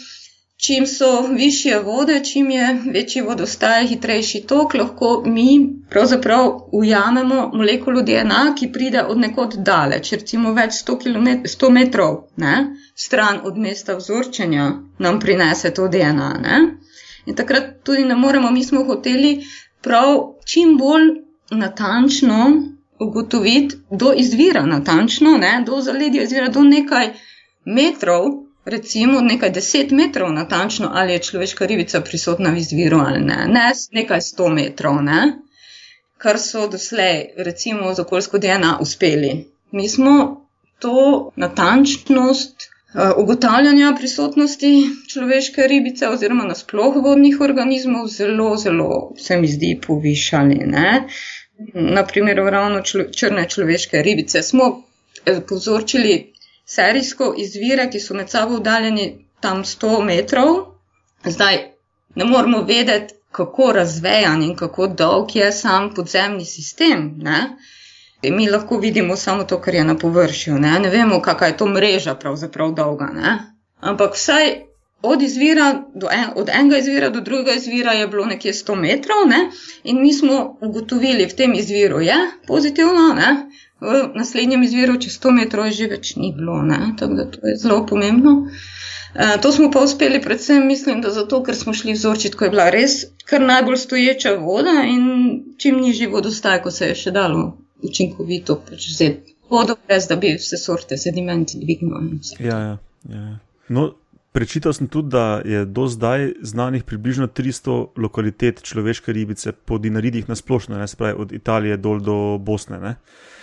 čim 0.57 0.87
so 0.87 1.26
više 1.26 1.78
vode, 1.85 2.25
čim 2.25 2.50
je 2.50 2.83
večji 2.95 3.23
vodostaj, 3.23 3.87
hitrejši 3.87 4.40
tok, 4.47 4.75
lahko 4.75 5.23
mi 5.26 5.47
pravzaprav 5.90 6.50
ujamemo 6.73 7.50
molekulo 7.54 8.02
DNA, 8.02 8.54
ki 8.59 8.73
pride 8.73 9.02
od 9.02 9.19
nekod 9.19 9.57
daleč, 9.57 10.12
recimo 10.12 10.52
več 10.52 10.78
100, 10.85 10.99
km, 11.02 11.28
100 11.57 11.71
metrov 11.71 12.16
ne, 12.37 12.54
stran 12.95 13.40
od 13.45 13.59
mesta 13.59 13.97
vzorčenja, 13.99 14.71
nam 14.99 15.21
prinese 15.21 15.75
to 15.75 15.88
DNA. 15.88 16.31
Ne. 16.47 16.61
In 17.26 17.35
takrat 17.35 17.85
tudi 17.85 18.05
ne 18.05 18.17
moremo, 18.17 18.50
mi 18.50 18.64
smo 18.64 18.85
hoteli 18.85 19.47
prav 19.83 20.19
čim 20.47 20.76
bolj 20.79 21.09
natančno 21.50 22.52
ugotoviti, 23.00 23.76
do 23.91 24.12
izvira 24.17 24.67
natančno, 24.67 25.37
ne, 25.38 25.62
do 25.67 25.81
zaledja 25.81 26.23
izvira, 26.23 26.49
do 26.49 26.62
nekaj 26.62 27.11
metrov, 27.64 28.26
recimo 28.64 29.21
nekaj 29.21 29.50
deset 29.50 29.91
metrov 29.91 30.33
natančno, 30.33 30.91
ali 30.95 31.12
je 31.12 31.23
človeška 31.29 31.67
ribica 31.67 32.00
prisotna 32.00 32.50
v 32.50 32.57
izviru 32.57 32.99
ali 32.99 33.21
ne, 33.21 33.47
ne 33.49 33.71
nekaj 33.93 34.21
sto 34.21 34.49
metrov, 34.49 35.02
ne? 35.02 35.33
kar 36.23 36.38
so 36.38 36.69
doslej, 36.71 37.35
recimo, 37.37 37.95
z 37.95 38.00
okoljsko 38.00 38.38
DNA 38.38 38.76
uspeli. 38.81 39.31
Mi 39.73 39.88
smo 39.88 40.47
to 40.79 41.31
natančnost 41.37 42.72
ugotavljanja 43.17 43.95
prisotnosti 43.99 44.91
človeške 45.09 45.67
ribice 45.67 46.09
oziroma 46.09 46.45
nasploh 46.45 46.97
vodnih 47.05 47.41
organizmov 47.41 48.07
zelo, 48.09 48.57
zelo, 48.57 49.15
se 49.19 49.37
mi 49.37 49.49
zdi, 49.49 49.81
povišali. 49.87 50.55
Ne? 50.67 51.09
Naprimer, 51.75 52.37
ravno 52.37 52.83
člo, 52.83 53.05
črne 53.17 53.49
človeške 53.49 54.03
ribice 54.03 54.43
smo 54.43 54.83
eh, 55.27 55.41
povzročili 55.49 56.33
serijsko 56.65 57.35
izvire, 57.39 57.91
ki 57.91 58.01
so 58.01 58.15
med 58.15 58.31
sabo 58.31 58.61
oddaljeni 58.61 59.27
tam 59.41 59.65
100 59.65 60.05
metrov. 60.05 60.55
Zdaj 61.25 61.59
ne 62.15 62.25
moramo 62.25 62.63
vedeti, 62.63 63.15
kako 63.33 63.73
razvejan 63.73 64.43
in 64.43 64.57
kako 64.57 64.87
dolg 64.87 65.37
je 65.37 65.53
sam 65.53 65.95
podzemni 65.95 66.45
sistem. 66.45 67.15
Ne? 67.19 67.57
Mi 68.31 68.50
lahko 68.50 68.79
vidimo 68.79 69.17
samo 69.17 69.45
to, 69.45 69.61
kar 69.61 69.75
je 69.75 69.85
na 69.85 69.97
površju. 69.99 70.59
Ne, 70.59 70.79
ne 70.81 70.91
vemo, 70.91 71.23
kakšna 71.23 71.47
je 71.47 71.57
to 71.57 71.67
mreža, 71.67 72.14
pravzaprav 72.14 72.75
dolga. 72.75 73.09
Ne? 73.14 73.38
Ampak 73.81 74.14
vsaj 74.14 74.52
od, 75.02 75.23
izvira 75.23 75.85
en, 76.12 76.29
od 76.37 76.49
enega 76.49 76.79
izvira 76.79 77.09
do 77.11 77.21
drugega 77.21 77.52
izvira 77.52 77.93
je 77.93 78.07
bilo 78.07 78.26
nekje 78.26 78.52
100 78.52 78.75
metrov, 78.75 79.26
ne? 79.29 79.50
in 79.85 80.02
mi 80.02 80.12
smo 80.14 80.59
ugotovili, 80.61 81.26
v 81.26 81.37
tem 81.37 81.55
izviru 81.55 82.00
je 82.00 82.14
pozitivno, 82.47 83.14
ne? 83.14 83.33
v 83.81 84.05
naslednjem 84.14 84.62
izviru, 84.62 85.00
čez 85.00 85.19
100 85.19 85.33
metrov, 85.41 85.71
že 85.71 85.88
več 85.91 86.14
ni 86.17 86.31
bilo. 86.37 86.61
Tako 86.99 87.14
da 87.14 87.26
to 87.31 87.43
je 87.47 87.57
zelo 87.57 87.87
pomembno. 87.87 88.37
E, 89.14 89.41
to 89.43 89.52
smo 89.52 89.71
pa 89.71 89.83
uspeli, 89.83 90.23
predvsem 90.23 90.67
mislim, 90.67 91.00
da 91.02 91.11
zato, 91.11 91.43
ker 91.43 91.59
smo 91.59 91.75
šli 91.75 91.97
vzorčiti, 91.99 92.37
ko 92.37 92.45
je 92.45 92.55
bila 92.55 92.71
res 92.71 93.02
kar 93.26 93.43
najbolj 93.43 93.76
stoječa 93.76 94.37
voda 94.38 94.85
in 94.87 95.43
čim 95.59 95.83
nižji 95.83 96.07
vodostaj, 96.07 96.62
ko 96.62 96.71
se 96.71 96.93
je 96.93 96.95
še 96.95 97.11
dalo 97.11 97.43
učinkovito 97.83 98.61
pač 98.69 98.89
vzeti 98.93 99.37
vodo, 99.53 99.77
brez 99.87 100.07
da 100.09 100.17
bi 100.17 100.35
vse 100.39 100.57
sorte 100.57 100.97
sedimenti 100.97 101.59
dvignili. 101.61 102.21
Ja, 102.41 102.59
ja, 102.59 102.79
ja. 103.09 103.39
No, 103.69 103.93
Prečítal 104.33 104.73
sem 104.73 104.89
tudi, 104.89 105.12
da 105.12 105.43
je 105.45 105.67
do 105.69 105.85
zdaj 105.93 106.41
znanih 106.41 106.85
približno 106.89 107.27
300 107.29 108.01
lokalitet 108.01 108.62
človeške 108.65 109.12
ribice 109.12 109.53
po 109.53 109.77
dinaridih 109.79 110.29
na 110.29 110.35
splošno, 110.35 110.79
ne 110.81 110.89
spravi 110.89 111.19
od 111.21 111.33
Italije 111.37 111.77
dol 111.77 112.01
do 112.01 112.39
Bosne. 112.41 112.97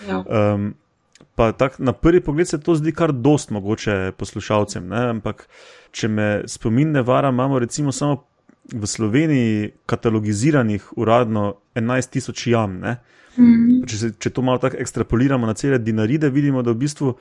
Ja. 0.10 0.24
Um, 0.25 0.74
pa 1.36 1.51
tak, 1.51 1.77
na 1.79 1.93
prvi 1.93 2.24
pogled 2.25 2.50
se 2.50 2.58
to 2.58 2.74
zdi 2.75 2.91
kar 2.91 3.13
dost 3.13 3.53
mogoče 3.53 4.17
poslušalcem, 4.17 4.89
ne? 4.89 5.03
ampak 5.13 5.46
če 5.91 6.08
me 6.08 6.27
spomin 6.50 6.91
ne 6.91 7.05
vara, 7.05 7.29
imamo 7.29 7.60
recimo 7.60 7.91
samo 7.91 8.24
v 8.73 8.88
Sloveniji 8.88 9.71
katalogiziranih 9.85 10.97
uradno 10.97 11.55
11 11.75 12.09
tisoč 12.09 12.47
jam. 12.47 12.79
Mm. 13.38 13.83
Če, 13.88 13.97
se, 13.97 14.11
če 14.19 14.31
to 14.33 14.43
malo 14.45 14.61
tako 14.61 14.79
ekstrapoliramo 14.81 15.47
na 15.47 15.55
cele 15.57 15.79
dinaride, 15.79 16.29
vidimo, 16.29 16.63
da 16.65 16.73
v 16.73 16.83
bistvu 16.83 17.15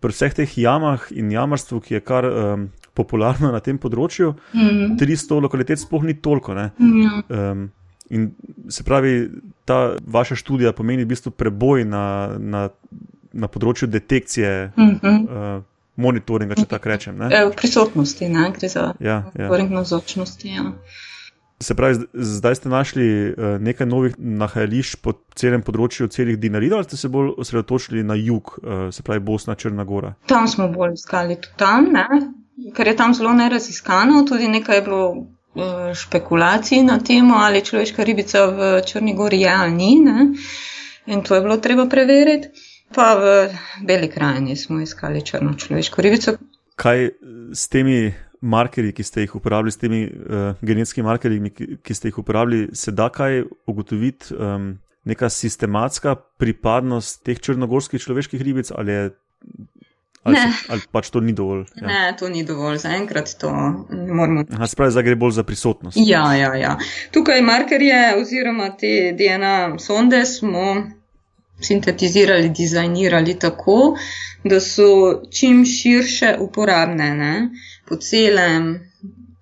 pri 0.00 0.16
vseh 0.16 0.34
teh 0.34 0.58
jamah 0.58 1.10
in 1.12 1.30
jamarstvu, 1.32 1.80
ki 1.84 1.98
je 1.98 2.00
kar 2.04 2.26
um, 2.26 2.68
popularno 2.96 3.52
na 3.52 3.60
tem 3.64 3.78
področju, 3.80 4.32
mm. 4.56 4.96
300 5.00 5.40
lokalitet 5.44 5.82
sploh 5.82 6.04
ni 6.08 6.16
toliko. 6.16 6.56
Mm. 6.56 7.22
Um, 7.28 7.66
in 8.10 8.30
se 8.72 8.84
pravi, 8.84 9.28
ta 9.68 9.96
vaša 10.00 10.38
študija 10.40 10.72
pomeni 10.76 11.04
v 11.04 11.12
bistvu 11.12 11.32
preboj 11.36 11.84
na, 11.86 12.04
na, 12.38 12.68
na 13.32 13.48
področju 13.48 13.88
detekcije. 13.92 14.72
Mm 14.76 14.96
-hmm. 15.02 15.26
uh, 15.28 15.62
Monitoringa, 16.00 16.56
če 16.58 16.66
tako 16.70 16.92
rečem. 16.92 17.20
Ne? 17.20 17.30
E, 17.30 17.46
prisotnosti, 17.56 18.28
ne 18.28 18.50
gre 18.56 18.68
za 18.72 18.90
ja, 18.98 19.22
ja. 19.34 19.46
monitoring 19.46 19.72
navzočnosti. 19.78 20.52
Ja. 20.56 20.72
Se 21.60 21.74
pravi, 21.76 22.06
zdaj 22.14 22.54
ste 22.54 22.70
našli 22.72 23.06
uh, 23.30 23.58
nekaj 23.60 23.86
novih 23.86 24.14
nahajališč 24.16 24.96
po 25.04 25.12
celem 25.36 25.60
področju 25.60 26.08
celih 26.08 26.38
dinaridov, 26.40 26.80
ali 26.80 26.88
ste 26.88 26.96
se 26.96 27.10
bolj 27.12 27.34
osredotočili 27.42 28.04
na 28.06 28.16
jug, 28.16 28.54
uh, 28.62 28.86
se 28.94 29.04
pravi 29.04 29.20
Bosna, 29.20 29.58
Črna 29.60 29.84
Gora? 29.84 30.14
Tam 30.30 30.48
smo 30.48 30.70
bolj 30.72 30.96
iskali 30.96 31.36
tudi 31.36 31.58
tam, 31.60 31.90
ne? 31.92 32.06
ker 32.76 32.88
je 32.88 32.96
tam 32.96 33.12
zelo 33.16 33.32
neraziskano, 33.36 34.24
tudi 34.28 34.48
nekaj 34.48 34.80
je 34.80 34.86
bilo 34.88 35.04
uh, 35.12 35.92
špekulacij 35.96 36.82
na 36.84 36.98
temo, 37.04 37.36
ali 37.44 37.64
človeška 37.64 38.08
ribica 38.08 38.46
v 38.56 38.72
Črni 38.86 39.14
Gori 39.16 39.40
je 39.44 39.52
ali 39.52 39.76
ni. 39.76 39.92
Ne? 40.04 40.26
In 41.12 41.22
to 41.24 41.34
je 41.34 41.44
bilo 41.44 41.56
treba 41.56 41.86
preveriti. 41.92 42.69
Pa 42.94 43.14
v 43.14 43.54
Beli 43.86 44.08
krajini 44.10 44.56
smo 44.56 44.80
iskali 44.80 45.22
črno 45.26 45.54
človeško 45.54 46.02
ribico. 46.02 46.36
Kaj 46.76 47.08
s 47.54 47.68
temi 47.68 48.12
markerji, 48.40 48.92
ki 48.92 49.04
ste 49.04 49.24
jih 49.24 49.34
uporabili, 49.36 49.72
s 49.72 49.78
temi 49.78 50.04
uh, 50.06 50.54
genetskimi 50.64 51.06
markerji, 51.06 51.50
ki, 51.54 51.66
ki 51.82 51.94
ste 51.94 52.08
jih 52.08 52.18
uporabili, 52.18 52.70
se 52.74 52.92
da 52.92 53.08
kaj 53.12 53.44
ugotoviti, 53.66 54.34
um, 54.34 54.72
neka 55.04 55.28
sistematska 55.30 56.14
pripadnost 56.40 57.22
teh 57.24 57.40
črnogorskih 57.40 58.00
človeških 58.00 58.42
ribic 58.42 58.72
ali 58.74 58.92
je. 58.92 59.10
Ali, 60.22 60.36
se, 60.36 60.48
ali 60.68 60.82
pač 60.92 61.08
to 61.08 61.20
ni 61.24 61.32
dovolj? 61.32 61.62
Ja. 61.80 61.86
Ne, 61.86 62.00
to 62.18 62.28
ni 62.28 62.42
dovolj, 62.44 62.76
zaenkrat 62.82 63.30
to 63.40 63.50
ne 63.88 64.12
moremo. 64.12 64.44
Spravi, 64.68 64.92
zdaj 64.92 65.06
gre 65.06 65.16
bolj 65.16 65.38
za 65.38 65.44
prisotnost. 65.48 65.96
Ja, 65.96 66.26
ja, 66.36 66.50
ja. 66.60 66.74
Tukaj 67.12 67.40
markerje 67.40 68.00
oziroma 68.20 68.68
te 68.76 69.14
DNA 69.16 69.78
sonde 69.80 70.26
smo 70.28 70.74
sintetizirali, 71.60 72.48
dizajnirali 72.48 73.38
tako, 73.38 73.96
da 74.44 74.60
so 74.60 75.20
čim 75.30 75.64
širše 75.64 76.36
uporabne. 76.40 77.14
Ne? 77.14 77.34
po 77.90 77.96
celem, 77.96 78.90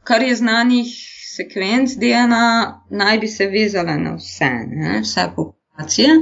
kar 0.04 0.22
je 0.22 0.36
znanih 0.36 0.92
sekvenc 1.36 1.92
DNA, 2.00 2.44
naj 2.90 3.18
bi 3.18 3.28
se 3.28 3.46
vezale 3.46 3.96
na 4.00 4.14
vse, 4.16 4.48
ne, 4.68 5.00
vse 5.02 5.26
populacije. 5.36 6.14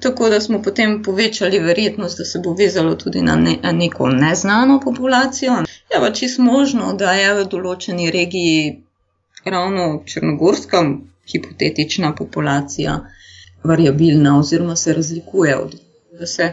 Tako 0.00 0.28
da 0.28 0.40
smo 0.40 0.62
potem 0.62 1.02
povečali 1.02 1.58
verjetnost, 1.58 2.18
da 2.18 2.24
se 2.24 2.40
bo 2.44 2.54
vezalo 2.54 2.94
tudi 2.94 3.22
na 3.22 3.34
ne, 3.36 3.56
neko 3.72 4.08
neznano 4.10 4.78
populacijo. 4.84 5.58
Je 5.94 6.00
pa 6.00 6.12
čisto 6.12 6.42
možno, 6.42 6.92
da 6.92 7.12
je 7.18 7.34
v 7.34 7.48
določeni 7.56 8.10
regiji 8.10 8.82
ravno 9.44 10.02
črnogorska 10.06 10.84
hipotetična 11.32 12.14
populacija 12.14 13.00
variabilna 13.66 14.38
oziroma 14.38 14.76
se 14.76 14.94
razlikuje 14.94 15.56
od. 15.56 15.76
Da 16.18 16.26
se 16.26 16.52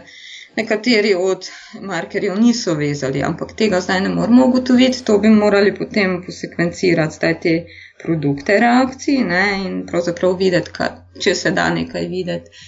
Nekateri 0.56 1.14
od 1.14 1.46
markerjev 1.82 2.34
niso 2.40 2.74
vezali, 2.78 3.22
ampak 3.28 3.54
tega 3.58 3.80
zdaj 3.80 4.00
ne 4.00 4.08
moramo 4.08 4.46
ugotoviti. 4.46 5.02
To 5.04 5.18
bi 5.18 5.28
morali 5.28 5.74
potem 5.74 6.20
posekvencirati 6.26 7.16
zdaj 7.16 7.34
te 7.40 7.54
produkte 8.02 8.58
reakcij 8.60 9.18
ne, 9.30 9.42
in 9.66 9.80
pravzaprav 9.86 10.36
videti, 10.38 10.74
kaj, 10.76 10.92
če 11.26 11.34
se 11.34 11.50
da 11.58 11.68
nekaj 11.74 12.08
videti. 12.16 12.64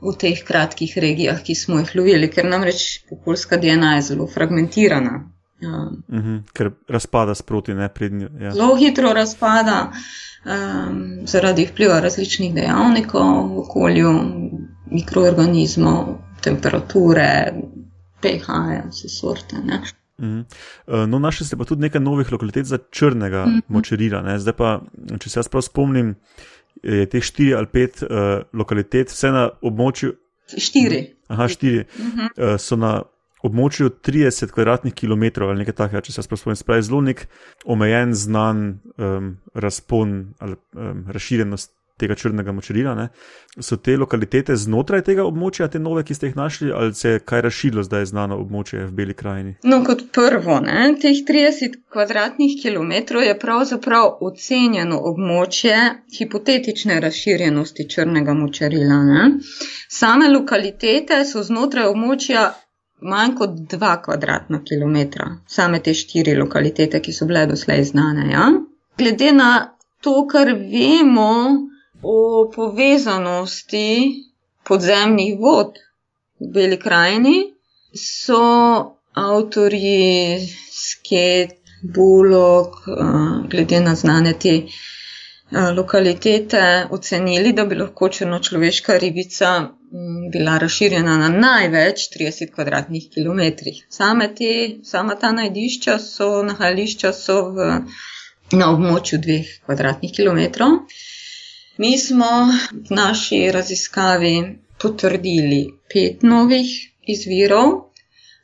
v 0.00 0.14
teh 0.20 0.38
kratkih 0.48 0.92
regijah, 1.04 1.42
ki 1.44 1.54
smo 1.54 1.78
jih 1.78 1.90
lovili, 1.98 2.28
ker 2.32 2.46
namreč 2.48 2.84
okoljska 3.12 3.58
DNA 3.60 3.90
je 3.96 4.04
zelo 4.06 4.26
fragmentirana. 4.34 5.10
Ja. 5.60 5.90
Uh 6.08 6.24
-huh, 6.24 6.42
ker 6.52 6.70
razpada 6.88 7.34
sproti, 7.34 7.74
ne 7.74 7.88
prednjo. 7.88 8.28
Ja. 8.40 8.52
Zelo 8.52 8.76
hitro 8.76 9.12
razpada 9.12 9.92
um, 10.44 11.26
zaradi 11.26 11.66
vpliva 11.66 12.00
različnih 12.00 12.54
dejavnikov 12.54 13.54
v 13.54 13.58
okolju, 13.58 14.12
mikroorganizmov, 14.90 16.18
temperature, 16.40 17.52
pH, 18.20 18.48
vse 18.90 19.08
sorte. 19.08 19.56
Ne. 19.64 19.82
Eh, 20.20 21.06
no, 21.06 21.18
našli 21.18 21.46
ste 21.46 21.56
pa 21.56 21.64
tudi 21.64 21.80
nekaj 21.80 22.00
novih 22.00 22.32
lokalitet 22.32 22.66
za 22.66 22.78
črnega 22.90 23.46
mm 23.46 23.50
-hmm. 23.50 23.62
močerila. 23.68 24.22
Ne? 24.22 24.38
Zdaj 24.38 24.52
pa, 24.52 24.80
če 25.20 25.30
se 25.30 25.38
jaz 25.38 25.48
prav 25.48 25.62
spomnim, 25.62 26.14
je 26.82 27.06
teh 27.06 27.22
štiri 27.22 27.54
ali 27.54 27.66
pet 27.66 28.02
uh, 28.02 28.08
lokalitet, 28.52 29.10
vse 29.10 29.30
na 29.30 29.48
območju. 29.62 30.12
Štiri. 30.58 31.14
Aha, 31.28 31.48
štiri. 31.48 31.84
Mm 31.98 32.04
-hmm. 32.04 32.54
uh, 32.54 32.60
so 32.60 32.76
na 32.76 33.02
območju 33.46 33.90
30 34.04 34.52
kvadratnih 34.54 34.94
kilometrov 34.94 35.50
ali 35.50 35.64
nekaj 35.64 35.78
takega, 35.84 36.04
če 36.06 36.12
se 36.12 36.28
prav 36.28 36.40
spomnim. 36.40 36.60
Spravi 36.60 36.86
zelo 36.86 37.00
nek 37.04 37.26
omejen, 37.64 38.14
znan 38.14 38.64
um, 38.96 39.36
razpon 39.54 40.16
ali 40.38 40.56
um, 40.76 41.04
razširjenost 41.08 41.74
tega 42.00 42.14
črnega 42.14 42.52
močerila. 42.52 42.94
Ne? 42.94 43.08
So 43.60 43.76
te 43.76 43.96
lokalitete 44.00 44.56
znotraj 44.56 45.02
tega 45.08 45.26
območja, 45.28 45.68
te 45.72 45.80
nove, 45.82 46.04
ki 46.06 46.16
ste 46.16 46.30
jih 46.30 46.38
našli, 46.38 46.70
ali 46.76 46.94
se 46.96 47.14
je 47.14 47.22
kaj 47.32 47.44
razširilo 47.46 47.84
zdaj 47.86 48.08
znano 48.12 48.38
območje 48.40 48.86
v 48.86 48.94
Beli 49.00 49.16
krajini? 49.16 49.56
No, 49.68 49.82
kot 49.86 50.06
prvo, 50.16 50.60
ne? 50.64 50.94
teh 51.02 51.20
30 51.28 51.76
kvadratnih 51.92 52.56
kilometrov 52.62 53.26
je 53.26 53.36
pravzaprav 53.44 54.24
ocenjeno 54.30 55.00
območje 55.12 55.76
hipotetične 56.18 57.00
razširjenosti 57.04 57.88
črnega 57.94 58.34
močerila. 58.38 59.02
Ne? 59.12 59.28
Same 60.00 60.32
lokalitete 60.32 61.24
so 61.28 61.44
znotraj 61.46 61.92
območja. 61.92 62.50
Manj 63.00 63.34
kot 63.38 63.50
2 63.50 64.02
kvadratna 64.04 64.60
kilometra, 64.64 65.26
same 65.48 65.80
te 65.80 65.94
štiri 65.94 66.34
lokalitete, 66.36 67.00
ki 67.00 67.12
so 67.12 67.26
bile 67.26 67.46
doslej 67.46 67.84
znane. 67.84 68.26
Ja? 68.32 68.46
Glede 68.98 69.32
na 69.32 69.50
to, 70.00 70.26
kar 70.28 70.52
vemo, 70.52 71.32
o 72.02 72.50
povezanosti 72.54 74.24
podzemnih 74.64 75.38
vod 75.40 75.78
v 76.40 76.52
Beli 76.54 76.78
krajini, 76.80 77.36
so 77.92 78.42
avtorji 79.12 80.48
Sket, 80.72 81.56
Bulog, 81.82 82.76
eh, 82.88 83.48
glede 83.48 83.80
na 83.80 83.94
znane 83.94 84.32
te 84.32 84.62
lokalitete, 85.52 86.86
ocenili, 86.90 87.52
da 87.52 87.64
bi 87.64 87.74
lahko 87.74 88.08
črnočloveška 88.08 88.96
ribica 88.98 89.60
mm, 89.60 90.30
bila 90.32 90.58
razširjena 90.58 91.16
na 91.16 91.28
največ 91.28 92.08
30 92.16 92.54
kvadratnih 92.54 93.08
kilometrih. 93.14 93.86
Same 93.88 94.34
te, 94.34 94.78
sama 94.84 95.14
ta 95.14 95.32
najdišča 95.32 95.98
so, 95.98 96.42
nahajališča 96.42 97.12
so 97.12 97.40
v, 97.50 97.70
na 98.52 98.70
območju 98.74 99.18
dveh 99.18 99.50
kvadratnih 99.66 100.12
kilometrov. 100.16 100.78
Mi 101.78 101.98
smo 101.98 102.30
v 102.72 102.94
naši 102.94 103.50
raziskavi 103.52 104.34
potrdili 104.78 105.66
pet 105.92 106.22
novih 106.22 106.70
izvirov. 107.06 107.89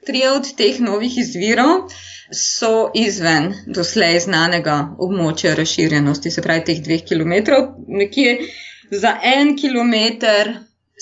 Tri 0.06 0.22
od 0.30 0.52
teh 0.56 0.80
novih 0.80 1.18
izvirov 1.18 1.88
so 2.32 2.90
izven 2.94 3.52
doslej 3.66 4.20
znanega 4.26 4.76
območja 4.98 5.54
razširjenosti, 5.58 6.30
se 6.30 6.42
pravi 6.42 6.64
teh 6.68 6.82
dveh 6.84 7.02
kilometrov. 7.08 7.68
Nekje 7.88 8.38
za 8.90 9.16
en 9.22 9.56
kilometr 9.58 10.52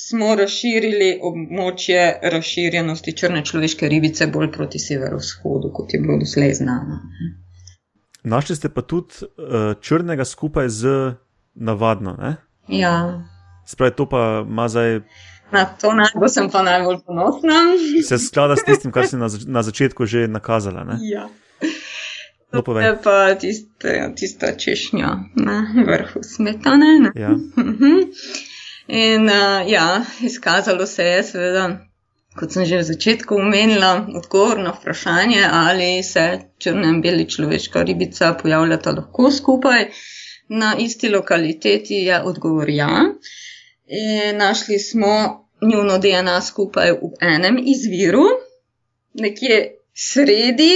smo 0.08 0.34
razširili 0.34 1.18
območje 1.22 2.06
razširjenosti 2.22 3.16
črne 3.16 3.44
človeške 3.44 3.88
ribice 3.88 4.26
bolj 4.26 4.50
proti 4.52 4.78
severovzhodu, 4.78 5.70
kot 5.72 5.94
je 5.94 6.00
bilo 6.00 6.18
doslej 6.18 6.54
znano. 6.60 7.00
Našli 8.24 8.56
ste 8.56 8.68
pa 8.68 8.82
tudi 8.82 9.20
uh, 9.22 9.74
črnega 9.80 10.24
skupaj 10.24 10.68
z 10.68 10.96
navadno. 11.54 12.16
Ne? 12.18 12.36
Ja. 12.68 13.24
Spravi 13.66 13.96
to 13.96 14.08
pa 14.08 14.44
ima 14.48 14.68
zdaj. 14.68 15.00
Na 15.52 15.64
to 15.64 15.92
najbolj 15.94 16.28
sem 16.28 16.50
pa 16.50 16.62
najbolj 16.62 16.98
ponosna. 17.06 17.60
Se 18.08 18.18
sklada 18.18 18.56
s 18.56 18.64
tistim, 18.64 18.92
kar 18.92 19.06
si 19.06 19.16
na, 19.16 19.28
na 19.46 19.62
začetku 19.62 20.06
že 20.06 20.28
nakazala. 20.28 20.84
Ne? 20.84 20.98
Ja. 21.02 21.28
No, 22.52 22.62
to 22.62 22.78
je 22.78 22.98
pa 23.02 23.34
tiste, 23.34 24.12
tista 24.16 24.52
češnja 24.56 25.08
na 25.34 25.56
vrhu 25.86 26.22
smetane. 26.22 27.10
Ja. 27.14 27.34
In 28.86 29.24
uh, 29.24 29.70
ja, 29.70 30.04
izkazalo 30.20 30.86
se 30.86 31.04
je, 31.04 31.22
seveda, 31.22 31.64
kot 32.38 32.52
sem 32.52 32.66
že 32.68 32.82
v 32.82 32.88
začetku 32.90 33.38
omenila, 33.40 34.06
odgovor 34.14 34.60
na 34.60 34.74
vprašanje, 34.76 35.40
ali 35.50 36.02
se 36.02 36.24
črna 36.58 36.92
in 36.92 37.00
beli 37.02 37.26
človeška 37.30 37.82
ribica 37.82 38.34
pojavljata 38.42 38.92
lahko 38.92 39.30
skupaj. 39.30 39.88
Na 40.48 40.74
isti 40.78 41.08
lokaliteti 41.08 41.94
je 41.94 42.22
odgovor 42.22 42.68
ja. 42.68 42.90
E, 43.88 44.32
našli 44.32 44.78
smo 44.78 45.46
njuno 45.62 45.98
DNA 45.98 46.40
skupaj 46.42 46.92
v 46.92 47.10
enem 47.20 47.58
izviru, 47.66 48.24
nekje 49.14 49.58
sredi 49.94 50.72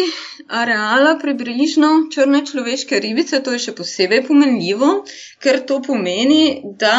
areala 0.48 1.18
približno 1.22 1.88
črne 2.14 2.44
človeške 2.46 3.00
ribice. 3.00 3.40
To 3.42 3.52
je 3.56 3.64
še 3.64 3.74
posebej 3.80 4.22
pomenljivo, 4.28 4.90
ker 5.42 5.60
to 5.66 5.80
pomeni, 5.82 6.60
da 6.80 6.98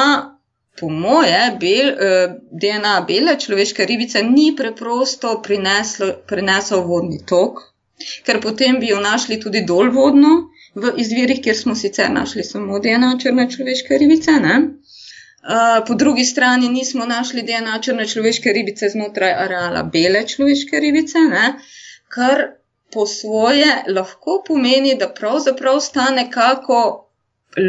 po 0.79 0.89
moje 0.89 1.39
bel, 1.61 1.93
e, 1.93 2.27
DNA 2.63 2.95
bele 3.07 3.37
človeške 3.39 3.85
ribice 3.85 4.23
ni 4.23 4.53
preprosto 4.55 5.37
prineslo 5.45 6.81
vodni 6.89 7.19
tok, 7.25 7.61
ker 8.25 8.41
potem 8.41 8.79
bi 8.79 8.91
jo 8.93 8.99
našli 9.03 9.39
tudi 9.39 9.61
dolvodno 9.67 10.33
v 10.75 10.93
izvirih, 11.03 11.41
kjer 11.43 11.57
smo 11.57 11.75
sicer 11.75 12.11
našli 12.11 12.43
samo 12.43 12.79
DNA 12.79 13.15
črne 13.21 13.49
človeške 13.51 13.97
ribice. 13.97 14.39
Ne? 14.41 14.59
Po 15.87 15.93
drugi 15.93 16.25
strani 16.25 16.69
nismo 16.69 17.05
našli 17.05 17.41
DNA 17.41 17.79
črne 17.81 18.07
človeške 18.07 18.51
ribice 18.53 18.89
znotraj 18.89 19.31
areala 19.31 19.83
bele 19.83 20.27
človeške 20.27 20.79
ribice, 20.79 21.19
ne? 21.19 21.53
kar 22.07 22.41
po 22.93 23.05
svoje 23.07 23.83
lahko 23.87 24.43
pomeni, 24.47 24.95
da 24.99 25.09
pravzaprav 25.09 25.79
sta 25.79 26.09
nekako 26.09 27.09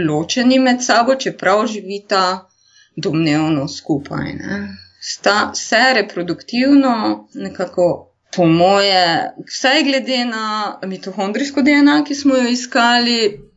ločeni 0.08 0.58
med 0.58 0.84
sabo, 0.84 1.14
čeprav 1.14 1.66
živita 1.66 2.48
domnevno 2.96 3.68
skupaj. 3.68 4.32
Ne? 4.32 4.76
Sta 5.00 5.54
se 5.54 5.82
reproduktivno 5.94 7.28
nekako 7.34 8.10
po 8.36 8.46
moje, 8.46 9.32
vsaj 9.48 9.82
glede 9.82 10.24
na 10.24 10.78
mitohondrijsko 10.86 11.62
DNA, 11.62 12.04
ki 12.04 12.14
smo 12.14 12.36
jo 12.36 12.48
iskali, 12.48 13.50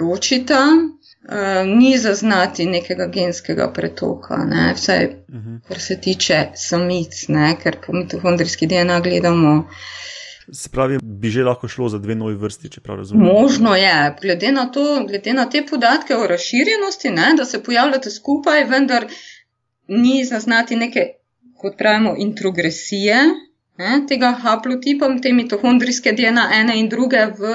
ločita. 0.00 0.64
Uh, 1.28 1.66
ni 1.78 1.98
zaznati 1.98 2.66
nekega 2.66 3.06
genskega 3.06 3.66
pretoka, 3.72 4.36
ne? 4.48 4.72
vsaj 4.74 5.04
uh 5.04 5.34
mhm. 5.34 5.48
-huh. 5.48 5.68
kar 5.68 5.80
se 5.80 6.00
tiče 6.00 6.48
samic, 6.54 7.28
ne? 7.28 7.56
ker 7.62 7.76
po 7.86 7.92
mitohondrijski 7.92 8.66
DNA 8.66 9.00
gledamo. 9.00 9.68
Se 10.52 10.68
pravi, 10.68 10.98
bi 11.02 11.30
že 11.30 11.44
lahko 11.44 11.68
šlo 11.68 11.88
za 11.88 11.98
dve 11.98 12.14
novi 12.14 12.34
vrsti, 12.34 12.70
če 12.70 12.80
prav 12.80 12.96
razumem. 12.96 13.26
Možno 13.26 13.74
je, 13.76 14.14
glede 14.22 14.52
na, 14.52 14.70
to, 14.72 15.04
glede 15.08 15.32
na 15.32 15.50
te 15.50 15.66
podatke 15.70 16.16
o 16.16 16.26
razširjenosti, 16.26 17.10
ne? 17.10 17.34
da 17.36 17.44
se 17.44 17.62
pojavljate 17.62 18.10
skupaj, 18.10 18.64
vendar 18.64 19.06
ni 19.88 20.24
zaznati 20.24 20.76
neke, 20.76 21.06
kot 21.60 21.76
pravimo, 21.78 22.14
introgresije, 22.18 23.16
ne, 23.78 24.06
tega 24.08 24.32
haplotipa, 24.42 25.08
te 25.22 25.32
mitohondrijske 25.32 26.12
DNA 26.12 26.48
ene 26.60 26.78
in 26.80 26.88
druge 26.88 27.26
v, 27.38 27.54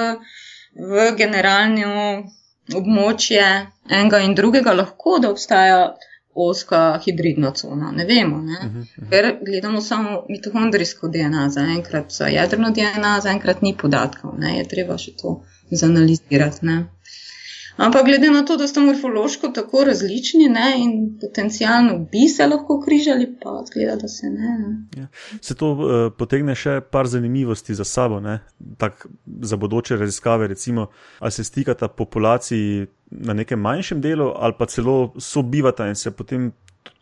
v 0.74 1.10
generalno 1.16 2.24
območje 2.72 3.44
enega 3.90 4.20
in 4.24 4.34
drugega, 4.34 4.72
lahko 4.72 5.18
da 5.20 5.30
obstaja 5.30 5.94
oska 6.34 7.00
hibridna 7.04 7.52
cona. 7.54 7.92
Ne 7.92 8.04
vemo, 8.04 8.40
ne? 8.42 8.58
Uh 8.66 8.72
-huh. 8.72 9.10
ker 9.10 9.36
gledamo 9.42 9.80
samo 9.80 10.24
mitohondrijsko 10.28 11.08
DNA, 11.08 11.48
zaenkrat 11.50 12.12
za 12.12 12.26
jedrno 12.26 12.70
DNA, 12.70 13.20
zaenkrat 13.20 13.62
ni 13.62 13.74
podatkov, 13.82 14.38
ne? 14.38 14.58
je 14.58 14.68
treba 14.68 14.98
še 14.98 15.12
to 15.22 15.40
zanalizirati. 15.70 16.66
Ne? 16.66 16.84
Ampak 17.76 18.04
glede 18.04 18.30
na 18.30 18.44
to, 18.44 18.56
da 18.56 18.68
sta 18.68 18.80
morfološko 18.80 19.48
tako 19.48 19.84
različni 19.84 20.48
ne, 20.48 20.74
in 20.76 21.18
potencialno 21.20 21.98
bi 21.98 22.28
se 22.28 22.46
lahko 22.46 22.80
križali, 22.80 23.26
pa 23.42 23.64
zgleda, 23.66 23.96
da 23.96 24.08
se 24.08 24.26
ne. 24.30 24.58
ne. 24.58 25.00
Ja. 25.00 25.06
Se 25.40 25.54
to 25.54 25.72
uh, 25.72 26.12
potegne 26.18 26.54
še 26.54 26.80
par 26.90 27.10
zanimivosti 27.10 27.74
za 27.74 27.84
sabo, 27.84 28.20
tak, 28.78 29.06
za 29.42 29.56
bodoče 29.56 29.96
raziskave, 29.96 30.48
recimo, 30.48 30.86
ali 31.18 31.32
se 31.32 31.44
stikata 31.44 31.88
populaciji 31.88 32.86
na 33.10 33.34
nekem 33.34 33.60
manjšem 33.60 34.00
delu, 34.00 34.30
ali 34.36 34.54
pa 34.58 34.66
celo 34.66 35.12
sobivata 35.18 35.88
in 35.88 35.94
se 35.94 36.10
potem. 36.10 36.52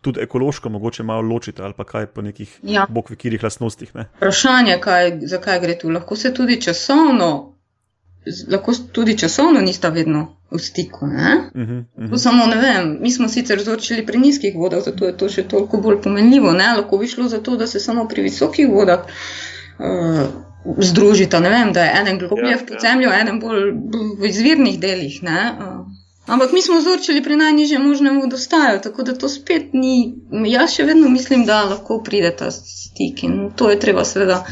Tudi 0.03 0.19
ekološko, 0.23 0.71
mogoče 0.71 1.03
malo 1.07 1.23
ločite, 1.23 1.63
ali 1.63 1.75
pa 1.77 1.85
kaj 1.87 2.07
po 2.15 2.23
nekih 2.23 2.57
ja. 2.67 2.87
bogvekirih 2.91 3.43
lastnostih. 3.43 3.93
Ne? 3.95 4.09
Vprašanje, 4.17 4.77
kaj, 4.83 5.11
zakaj 5.31 5.61
gre 5.63 5.77
tu. 5.79 5.91
Lahko 5.95 6.17
se 6.19 6.33
tudi 6.35 6.61
časovno 6.63 7.29
lahko 8.49 8.73
tudi 8.93 9.19
časovno 9.19 9.61
nista 9.61 9.89
vedno 9.89 10.37
v 10.51 10.59
stiku. 10.59 11.07
Uh 11.07 11.13
-huh, 11.13 11.39
uh 11.55 11.85
-huh. 12.11 12.19
Samo 12.19 12.47
ne 12.47 12.57
vem, 12.57 12.99
mi 13.01 13.11
smo 13.11 13.29
sicer 13.29 13.59
vzorčili 13.59 14.07
pri 14.07 14.19
nizkih 14.19 14.55
vodah, 14.57 14.85
zato 14.85 15.07
je 15.07 15.17
to 15.17 15.29
še 15.29 15.43
toliko 15.43 15.77
bolj 15.77 16.03
pomenljivo. 16.03 16.53
Ne? 16.53 16.75
Lahko 16.77 16.99
bi 16.99 17.07
šlo 17.07 17.29
za 17.29 17.41
to, 17.41 17.57
da 17.57 17.67
se 17.67 17.81
samo 17.81 18.09
pri 18.09 18.23
visokih 18.23 18.69
vodah 18.69 19.01
uh, 19.79 20.21
združita. 20.79 21.41
Ne 21.41 21.51
vem, 21.51 21.73
da 21.73 21.85
je 21.85 22.11
en 22.11 22.19
globlje 22.19 22.51
ja, 22.51 22.57
v 22.57 22.81
zemlji, 22.81 23.05
ja. 23.05 23.21
en 23.21 23.41
bolj 23.41 23.73
v 24.19 24.27
izvirnih 24.27 24.81
delih. 24.81 25.21
Uh, 25.23 25.87
ampak 26.27 26.53
mi 26.53 26.63
smo 26.63 26.79
vzorčili 26.79 27.23
pri 27.23 27.37
najnižjem 27.37 27.83
možnem 27.89 28.21
vodostaju, 28.21 28.81
tako 28.83 29.03
da 29.03 29.15
to 29.15 29.29
spet 29.29 29.73
ni. 29.73 30.15
Jaz 30.47 30.71
še 30.75 30.85
vedno 30.85 31.09
mislim, 31.09 31.45
da 31.45 31.65
lahko 31.65 32.03
pride 32.03 32.37
ta 32.37 32.51
stik 32.51 33.23
in 33.23 33.51
to 33.57 33.71
je 33.71 33.81
treba 33.81 34.05
seveda. 34.05 34.45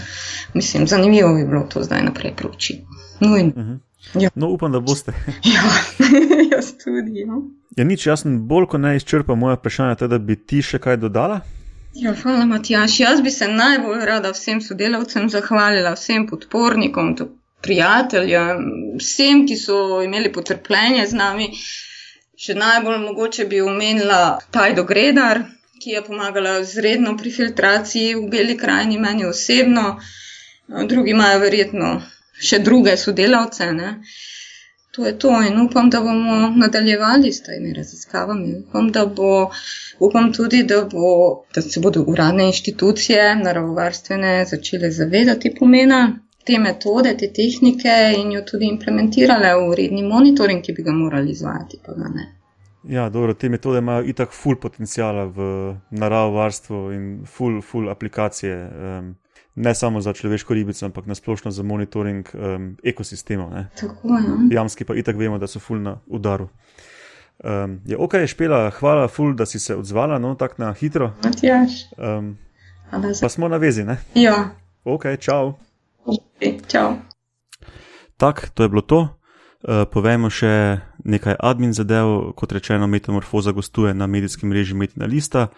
Mislim, 0.54 0.86
zanimivo 0.86 1.34
bi 1.34 1.44
bilo 1.46 1.66
to 1.70 1.82
zdaj 1.82 2.02
naprej 2.02 2.32
proučiti. 2.36 2.84
Nujno. 3.20 3.52
Uh 3.56 3.62
-huh. 3.62 3.78
ja. 4.14 4.30
No, 4.34 4.48
upam, 4.48 4.72
da 4.72 4.80
boste. 4.80 5.12
ja, 5.54 5.62
jaz 6.56 6.72
tudi. 6.84 7.24
No. 7.24 7.42
Ja, 7.76 7.84
nič, 7.84 8.06
jaz 8.06 8.22
sem 8.22 8.48
bolj 8.48 8.66
kot 8.66 8.80
ne 8.80 8.96
izčrpal 8.96 9.36
moje 9.36 9.56
vprašanje, 9.56 10.08
da 10.08 10.18
bi 10.18 10.36
ti 10.36 10.62
še 10.62 10.78
kaj 10.78 10.96
dodala. 10.96 11.40
Ja, 11.94 12.14
hvala, 12.22 12.46
Matjaš. 12.46 13.00
Jaz 13.00 13.20
bi 13.20 13.30
se 13.30 13.48
najbolj 13.48 14.04
rada 14.06 14.30
vsem 14.30 14.60
sodelavcem 14.60 15.28
zahvalila, 15.30 15.94
vsem 15.94 16.26
podpornikom, 16.26 17.16
prijateljem, 17.62 18.60
vsem, 18.98 19.46
ki 19.46 19.56
so 19.56 20.02
imeli 20.02 20.32
potrpljenje 20.32 21.06
z 21.06 21.18
nami. 21.18 21.48
Še 22.40 22.54
najbolj 22.54 22.98
mogoče 23.02 23.44
bi 23.44 23.60
omenila 23.60 24.38
Tajdo 24.50 24.84
Gredar, 24.84 25.42
ki 25.82 25.96
je 25.96 26.02
pomagala 26.06 26.62
zredno 26.64 27.16
pri 27.16 27.30
filtraciji 27.30 28.14
v 28.14 28.28
Beli 28.32 28.56
krajini, 28.56 28.98
meni 28.98 29.26
osebno. 29.26 29.98
Drugi 30.88 31.10
imajo 31.10 31.38
verjetno 31.42 31.90
še 32.40 32.58
druge 32.64 32.96
sodelavce. 32.96 33.72
Ne. 33.72 33.94
To 34.96 35.06
je 35.06 35.12
to 35.18 35.30
in 35.46 35.60
upam, 35.60 35.90
da 35.90 36.00
bomo 36.00 36.48
nadaljevali 36.56 37.32
s 37.32 37.42
temi 37.42 37.72
raziskavami. 37.72 38.54
Upam, 38.68 38.88
da 38.92 39.04
bo, 39.06 39.50
upam 39.98 40.32
tudi, 40.32 40.64
da, 40.66 40.82
bo, 40.92 41.44
da 41.54 41.62
se 41.62 41.80
bodo 41.80 42.02
uradne 42.02 42.48
inštitucije, 42.50 43.36
naravovarstvene, 43.44 44.44
začele 44.50 44.90
zavedati 44.90 45.54
pomena 45.58 46.00
te 46.44 46.58
metode, 46.58 47.14
te 47.16 47.30
tehnike 47.32 47.94
in 48.18 48.32
jo 48.32 48.42
tudi 48.42 48.66
implementirale 48.66 49.54
v 49.60 49.78
redni 49.78 50.02
monitoring, 50.02 50.62
ki 50.64 50.72
bi 50.72 50.82
ga 50.82 50.92
morali 50.92 51.30
izvajati. 51.30 51.78
Ja, 52.88 53.08
dobro, 53.08 53.34
te 53.34 53.48
metode 53.48 53.78
imajo 53.78 54.04
itak 54.08 54.32
full 54.32 54.56
potencijala 54.56 55.24
v 55.24 55.48
naravovarstvu 55.90 56.92
in 56.92 57.26
full, 57.26 57.60
full 57.62 57.90
aplikacije. 57.90 58.56
Um, 58.56 59.14
ne 59.54 59.74
samo 59.74 60.00
za 60.00 60.12
človeško 60.12 60.54
ribico, 60.54 60.86
ampak 60.86 61.06
nasplošno 61.06 61.50
za 61.50 61.62
monitoring 61.62 62.28
um, 62.34 62.76
ekosistemov. 62.84 63.52
Jamski 64.50 64.84
pa 64.84 64.94
itak 64.94 65.16
vemo, 65.16 65.38
da 65.38 65.46
so 65.46 65.60
ful 65.60 65.82
na 65.82 65.98
udaru. 66.06 66.48
Um, 67.44 67.80
je 67.86 67.96
ok, 67.96 68.14
špela, 68.26 68.70
hvala, 68.70 69.08
ful, 69.08 69.34
da 69.34 69.46
si 69.46 69.58
se 69.58 69.76
odzvala, 69.76 70.18
no, 70.18 70.34
tako 70.34 70.54
na 70.58 70.72
hitro. 70.72 71.12
Um, 71.98 72.36
pa 73.20 73.28
smo 73.28 73.48
na 73.48 73.56
vezi, 73.56 73.84
ne? 73.84 73.96
Ja. 74.14 74.50
Ok, 74.84 75.04
čau. 75.18 75.54
Okay, 76.06 76.60
čau. 76.66 76.96
Tak, 78.16 78.48
to 78.54 78.62
je 78.62 78.68
bilo 78.68 78.82
to. 78.82 79.08
Uh, 79.60 79.84
povejmo 79.92 80.30
še 80.32 80.80
nekaj 81.04 81.36
admin 81.36 81.72
zadev. 81.76 82.32
Kot 82.36 82.52
rečeno, 82.52 82.86
metamorfoza 82.88 83.52
gostuje 83.52 83.94
na 83.94 84.06
medijskem 84.06 84.48
mreži 84.48 84.74
Metina 84.74 85.06
Lista. 85.06 85.48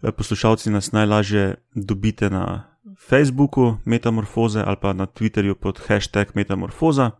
Uh, 0.00 0.12
poslušalci 0.12 0.70
nas 0.70 0.92
najlažje 0.92 1.54
dobite 1.74 2.30
na 2.30 2.71
Facebooku 3.08 3.76
Metamorfoze 3.84 4.62
ali 4.66 4.76
pa 4.80 4.92
na 4.92 5.06
Twitterju 5.06 5.54
pod 5.54 5.80
hashtag 5.88 6.26
Metamorfoza. 6.34 7.10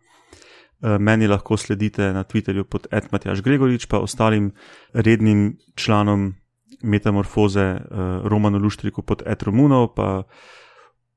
Eh, 0.82 0.98
meni 0.98 1.26
lahko 1.26 1.56
sledite 1.56 2.12
na 2.12 2.24
Twitterju 2.24 2.64
pod 2.64 2.86
Edmatjaš 2.90 3.42
Gregorič, 3.42 3.86
pa 3.86 3.98
ostalim 3.98 4.52
rednim 4.92 5.58
članom 5.74 6.34
Metamorfoze, 6.82 7.60
eh, 7.60 7.80
Romanu 8.24 8.58
Luštriku 8.58 9.02
pod 9.02 9.22
Ed 9.26 9.42
Romunov, 9.42 9.94
pa 9.94 10.22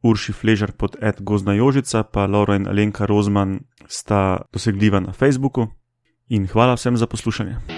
Urši 0.03 0.33
Fležar 0.33 0.71
pod 0.71 0.95
Ed 1.01 1.15
Gozna 1.19 1.53
Jožica, 1.53 2.03
pa 2.03 2.25
Laura 2.25 2.55
in 2.55 2.67
Alenka 2.67 3.05
Rozman 3.05 3.59
sta 3.87 4.41
dosegljiva 4.53 4.99
na 4.99 5.13
Facebooku. 5.13 5.67
In 6.29 6.47
hvala 6.47 6.73
vsem 6.73 6.97
za 6.97 7.07
poslušanje. 7.07 7.74